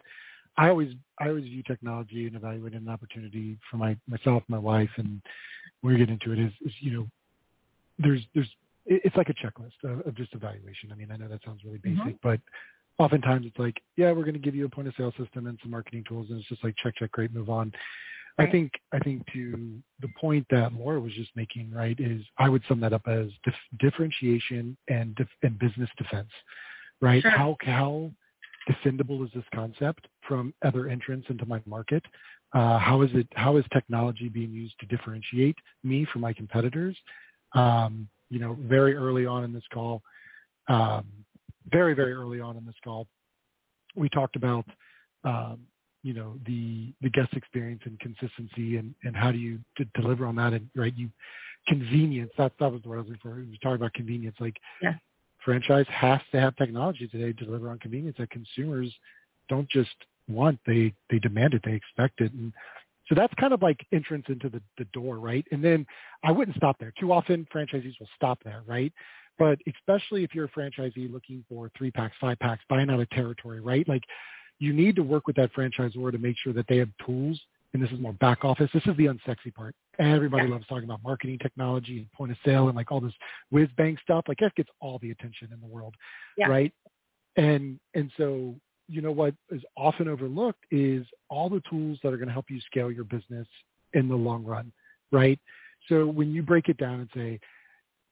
[0.58, 4.90] I always I always view technology and evaluate an opportunity for my myself, my wife,
[4.98, 5.22] and
[5.82, 7.08] when we get into it is, is you know
[8.00, 10.92] there's there's it- it's like a checklist of, of just evaluation.
[10.92, 12.40] I mean, I know that sounds really basic, but
[12.98, 15.58] oftentimes it's like, yeah, we're going to give you a point of sale system and
[15.62, 17.72] some marketing tools, and it's just like check, check, great, move on.
[18.38, 22.50] I think I think to the point that Laura was just making, right, is I
[22.50, 26.30] would sum that up as dif- differentiation and dif- and business defense,
[27.02, 27.22] right?
[27.22, 27.32] Sure.
[27.32, 28.12] How how
[28.70, 32.04] defendable is this concept from other entrants into my market?
[32.54, 33.28] Uh, how is it?
[33.36, 36.98] How is technology being used to differentiate me from my competitors?
[37.54, 40.02] Um, you know, very early on in this call,
[40.68, 41.06] um,
[41.72, 43.08] very very early on in this call,
[43.96, 44.66] we talked about
[45.24, 45.60] um,
[46.04, 50.26] you know the the guest experience and consistency and and how do you d- deliver
[50.26, 51.10] on that and right you
[51.68, 53.36] convenience that that was word I was looking for.
[53.36, 54.94] We talking about convenience like Yeah.
[55.44, 58.94] franchise has to have technology today to deliver on convenience that consumers
[59.50, 59.96] don't just
[60.28, 62.52] want they they demand it they expect it and
[63.08, 65.46] so that's kind of like entrance into the, the door right?
[65.52, 65.86] And then
[66.24, 66.94] i wouldn't stop there.
[67.00, 68.92] Too often franchisees will stop there right?
[69.38, 73.06] But especially if you're a franchisee looking for three packs five packs buying out a
[73.08, 73.88] territory right?
[73.88, 74.04] Like
[74.60, 77.40] you need to work with that franchisor to make sure that they have tools
[77.74, 78.70] and this is more back office.
[78.74, 79.76] This is the unsexy part.
[80.00, 83.14] Everybody loves talking about marketing technology and point of sale and like all this
[83.52, 84.24] whiz bang stuff.
[84.30, 85.94] Like that gets all the attention in the world
[86.38, 86.48] Yeah.
[86.48, 86.74] right?
[87.36, 88.56] And and so
[88.88, 92.50] you know what is often overlooked is all the tools that are going to help
[92.50, 93.48] you scale your business
[93.94, 94.72] in the long run,
[95.12, 95.40] right?
[95.90, 97.40] So when you break it down and say,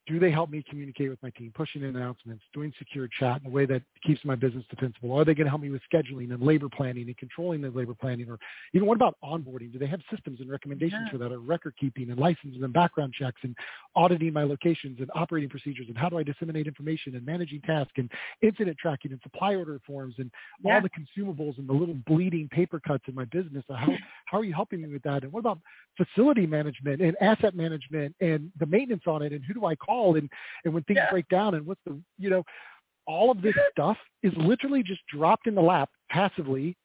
[0.05, 3.47] do they help me communicate with my team, pushing in announcements, doing secure chat in
[3.47, 5.13] a way that keeps my business defensible?
[5.13, 7.93] Are they going to help me with scheduling and labor planning and controlling the labor
[7.93, 8.29] planning?
[8.29, 8.37] Or
[8.73, 9.71] even what about onboarding?
[9.71, 11.11] Do they have systems and recommendations Yeah.
[11.11, 13.55] for that or record keeping and licenses and background checks and
[13.95, 17.93] auditing my locations and operating procedures and how do I disseminate information and managing tasks
[17.95, 20.29] and incident tracking and supply order forms and
[20.63, 20.75] Yeah.
[20.75, 23.63] all the consumables and the little bleeding paper cuts in my business.
[23.67, 23.87] So how
[24.25, 25.23] how are you helping me with that?
[25.23, 25.59] And what about
[25.95, 29.92] facility management and asset management and the maintenance on it and who do I call
[30.15, 30.29] and
[30.65, 31.09] and when things Yeah.
[31.11, 32.43] break down and what's the you know
[33.05, 36.75] all of this stuff is literally just dropped in the lap passively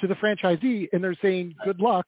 [0.00, 2.06] to the franchisee and they're saying good luck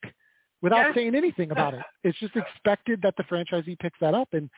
[0.62, 0.94] without Yeah.
[0.94, 1.82] saying anything about it.
[2.04, 4.48] It's just expected that the franchisee picks that up and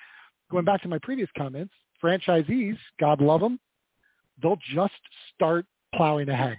[0.50, 1.72] going back to my previous comments,
[2.02, 3.58] franchisees, God love them,
[4.42, 5.00] they'll just
[5.34, 6.58] start plowing ahead,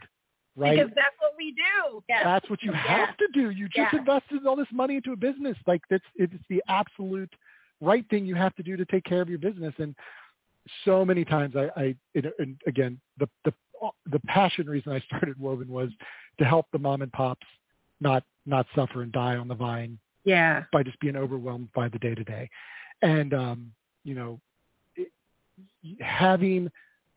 [0.55, 0.77] right?
[0.77, 2.03] Because that's what we do.
[2.09, 2.23] Yeah.
[2.23, 2.77] That's what you Yeah.
[3.05, 3.51] have to do.
[3.51, 5.57] You just invested all this money into a business.
[5.67, 7.31] Like that's it's the absolute
[7.81, 9.73] right thing you have to do to take care of your business.
[9.77, 9.95] And
[10.85, 11.95] so many times I, I
[12.39, 13.53] and again, the the
[14.11, 15.89] the passion reason I started Woven was
[16.39, 17.47] to help the mom and pops
[18.01, 20.63] not not suffer and die on the vine Yeah.
[20.71, 22.49] by just being overwhelmed by the day to day.
[23.01, 23.71] And, um,
[24.03, 24.39] you know,
[24.95, 25.11] it,
[26.01, 26.69] having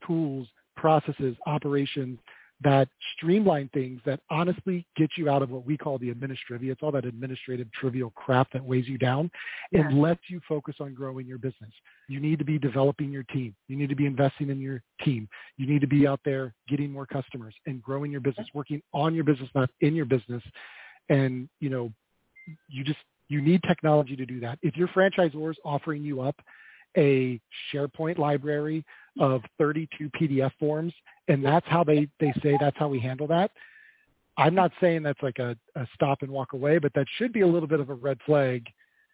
[0.06, 0.46] tools,
[0.76, 2.18] processes, operations
[2.64, 6.68] that streamline things that honestly get you out of what we call the administrative.
[6.68, 9.30] It's all that administrative trivial crap that weighs you down
[9.72, 11.70] and lets you focus on growing your business.
[12.08, 13.54] You need to be developing your team.
[13.68, 15.28] You need to be investing in your team.
[15.56, 19.14] You need to be out there getting more customers and growing your business, working on
[19.14, 20.42] your business, not in your business.
[21.08, 21.92] And, you know,
[22.68, 22.98] you just
[23.28, 24.58] you need technology to do that.
[24.62, 26.36] If your franchisor is offering you up
[26.96, 27.40] a
[27.72, 28.84] SharePoint library
[29.20, 30.92] of 32 PDF forms,
[31.28, 33.50] and that's how they they say that's how we handle that.
[34.38, 37.42] I'm not saying that's like a, a stop and walk away, but that should be
[37.42, 38.66] a little bit of a red flag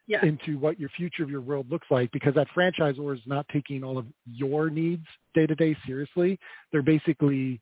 [0.06, 0.24] Yeah.
[0.24, 3.82] into what your future of your world looks like because that franchisor is not taking
[3.82, 5.04] all of your needs
[5.34, 6.38] day to day seriously.
[6.70, 7.60] They're basically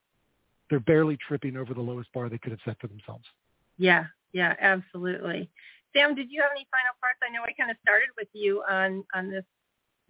[0.68, 3.24] they're barely tripping over the lowest bar they could have set for themselves.
[3.78, 5.48] Yeah, yeah, absolutely.
[5.94, 7.20] Sam, did you have any final parts?
[7.26, 9.44] I know I kind of started with you on on this,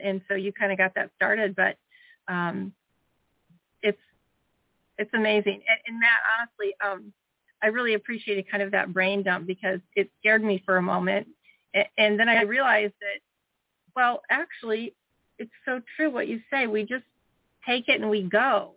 [0.00, 1.76] and so you kind of got that started, but
[2.28, 2.72] um,
[3.82, 4.00] it's
[4.98, 5.62] it's amazing.
[5.68, 7.12] And, and Matt, honestly, um,
[7.62, 11.28] I really appreciated kind of that brain dump because it scared me for a moment,
[11.74, 13.20] and, and then I realized that,
[13.94, 14.94] well, actually,
[15.38, 16.66] it's so true what you say.
[16.66, 17.04] We just
[17.66, 18.76] take it and we go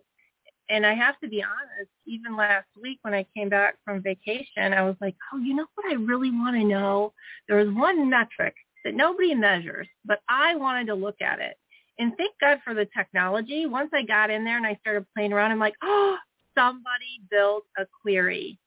[0.70, 4.72] and I have to be honest, even last week when I came back from vacation,
[4.72, 7.12] I was like, oh, you know what I really want to know?
[7.48, 8.54] There was one metric
[8.84, 11.56] that nobody measures, but I wanted to look at it.
[11.98, 13.66] And thank God for the technology.
[13.66, 16.16] Once I got in there and I started playing around, I'm like, oh,
[16.56, 18.58] somebody built a query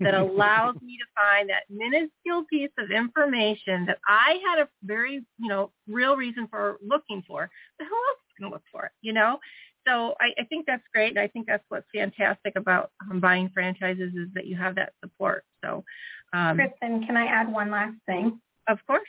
[0.00, 5.24] that allows me to find that minuscule piece of information that I had a very,
[5.38, 7.48] you know, real reason for looking for.
[7.78, 9.38] But who else is going to look for it, you know?
[9.86, 11.10] so I, I think that's great.
[11.10, 14.92] And I think that's what's fantastic about um, buying franchises is that you have that
[15.02, 15.44] support.
[15.64, 15.84] So,
[16.32, 18.40] um, Kristen, can I add one last thing?
[18.68, 19.08] of course,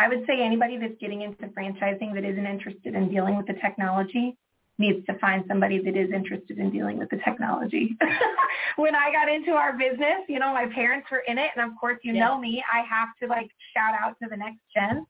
[0.00, 3.52] I would say anybody that's getting into franchising that isn't interested in dealing with the
[3.54, 4.34] technology
[4.78, 7.94] needs to find somebody that is interested in dealing with the technology.
[8.76, 11.78] when I got into our business, you know, my parents were in it, and of
[11.78, 12.28] course, you Yeah.
[12.28, 15.04] know me, I have to like shout out to the next gen.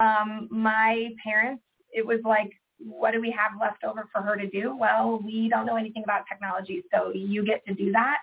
[0.00, 4.46] Um, my parents, it was like, what do we have left over for her to
[4.48, 4.76] do?
[4.76, 8.18] Well, we don't know anything about technology, so you get to do that.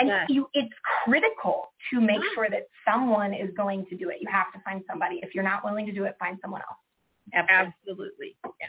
[0.00, 0.72] And you, it's
[1.04, 2.28] critical to make Yeah.
[2.34, 4.18] sure that someone is going to do it.
[4.20, 5.20] You have to find somebody.
[5.22, 7.46] If you're not willing to do it, find someone else.
[7.48, 8.36] absolutely.
[8.60, 8.68] Yeah.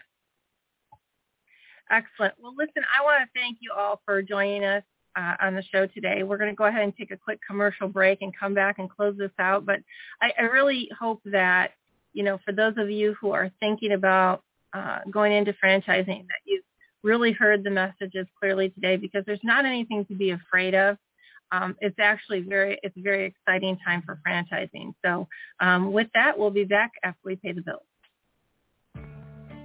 [1.92, 2.34] Excellent.
[2.40, 4.84] Well, listen, I want to thank you all for joining us
[5.16, 6.24] uh, on the show today.
[6.24, 8.90] We're going to go ahead and take a quick commercial break and come back and
[8.90, 9.66] close this out.
[9.66, 9.80] But
[10.22, 11.72] I, I really hope that,
[12.14, 16.42] you know, for those of you who are thinking about uh, going into franchising, that
[16.46, 16.64] you've
[17.04, 20.98] really heard the messages clearly today because there's not anything to be afraid of.
[21.52, 24.94] um, it's actually very it's a very exciting time for franchising.
[25.04, 25.28] So
[25.60, 27.82] um, with that, we'll be back after we pay the bills.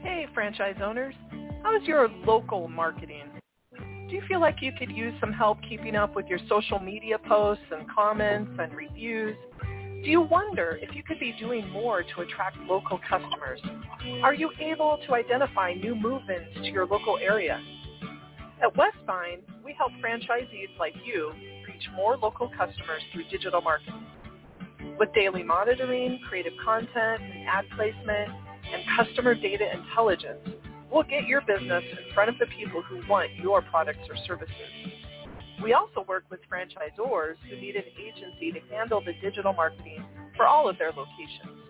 [0.02, 1.14] Hey, franchise owners.
[1.62, 3.30] How's your local marketing?
[3.78, 7.18] Do you feel like you could use some help keeping up with your social media
[7.18, 9.36] posts and comments and reviews?
[10.04, 13.58] Do you wonder if you could be doing more to attract local customers?
[14.22, 17.58] Are you able to identify new move-ins to your local area?
[18.62, 21.32] At Westvine, we help franchisees like you
[21.66, 24.04] reach more local customers through digital marketing.
[24.98, 28.30] With daily monitoring, creative content, and ad placement,
[28.74, 30.46] and customer data intelligence,
[30.92, 34.52] we'll get your business in front of the people who want your products or services.
[35.62, 40.04] We also work with franchisors who need an agency to handle the digital marketing
[40.36, 41.60] for all of their locations.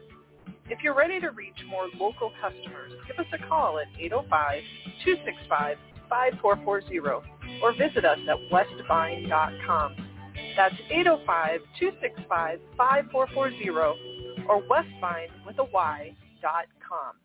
[0.70, 3.86] If you're ready to reach more local customers, give us a call at
[6.10, 7.22] 805-265-5440
[7.62, 9.96] or visit us at westvine.com.
[10.56, 10.74] That's
[12.80, 13.94] 805-265-5440
[14.48, 17.16] or westvine with a Y dot com.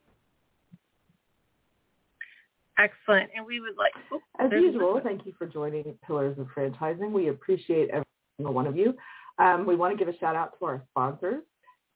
[2.79, 3.29] Excellent.
[3.35, 7.11] And we would like, oh, As usual, thank you for joining Pillars of Franchising.
[7.11, 8.05] We appreciate every
[8.37, 8.95] single one of you.
[9.37, 11.43] Um, we want to give a shout out to our sponsors,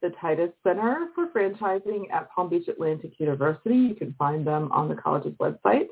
[0.01, 3.75] the Titus Center for Franchising at Palm Beach Atlantic University.
[3.75, 5.87] You can find them on the college's website.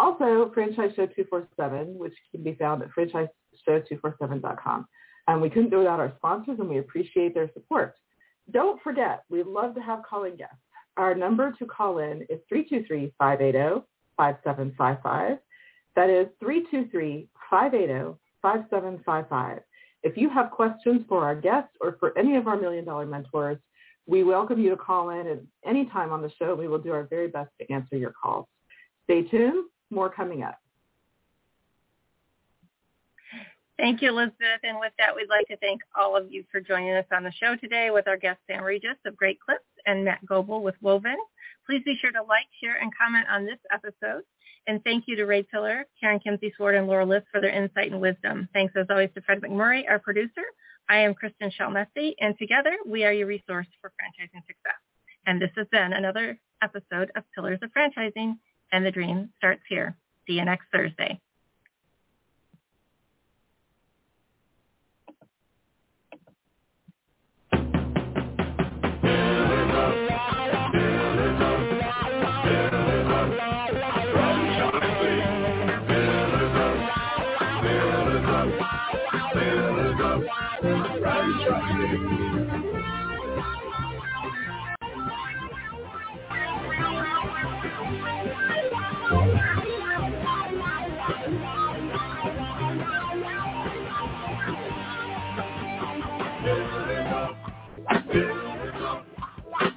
[0.00, 4.86] Also, Franchise Show 247, which can be found at franchiseshow247.com.
[5.28, 7.94] And we couldn't do without our sponsors, and we appreciate their support.
[8.50, 10.56] Don't forget, we'd love to have calling guests.
[10.96, 13.84] Our number to call in is 323-580
[14.16, 15.38] 5755.
[15.94, 16.26] That is
[17.52, 19.60] 323-580-5755.
[20.02, 23.58] If you have questions for our guests or for any of our Million Dollar Mentors,
[24.06, 26.54] we welcome you to call in at any time on the show.
[26.54, 28.46] We will do our very best to answer your calls.
[29.04, 29.66] Stay tuned.
[29.90, 30.58] More coming up.
[33.76, 34.60] Thank you, Elizabeth.
[34.62, 37.32] And with that, we'd like to thank all of you for joining us on the
[37.32, 41.16] show today with our guest Sam Regis of Great Clips and Matt Goebel with Woven.
[41.72, 44.24] Please be sure to like, share, and comment on this episode.
[44.66, 47.90] And thank you to Ray Pillar, Karen Kimsey Sword, and Laura List for their insight
[47.90, 48.46] and wisdom.
[48.52, 50.42] Thanks as always to Fred McMurray, our producer.
[50.90, 54.76] I am Kristen Shalmesi, and together we are your resource for franchising success.
[55.24, 58.34] And this has been another episode of Pillars of Franchising,
[58.70, 59.96] and the dream starts here.
[60.26, 61.22] See you next Thursday.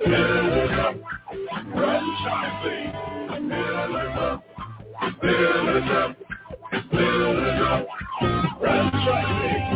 [0.05, 0.95] Build it up.
[1.73, 2.93] Franchising.
[3.49, 4.45] Build it up.
[5.21, 6.17] Build it up.
[6.91, 7.87] Build it up.
[8.61, 9.74] Franchising.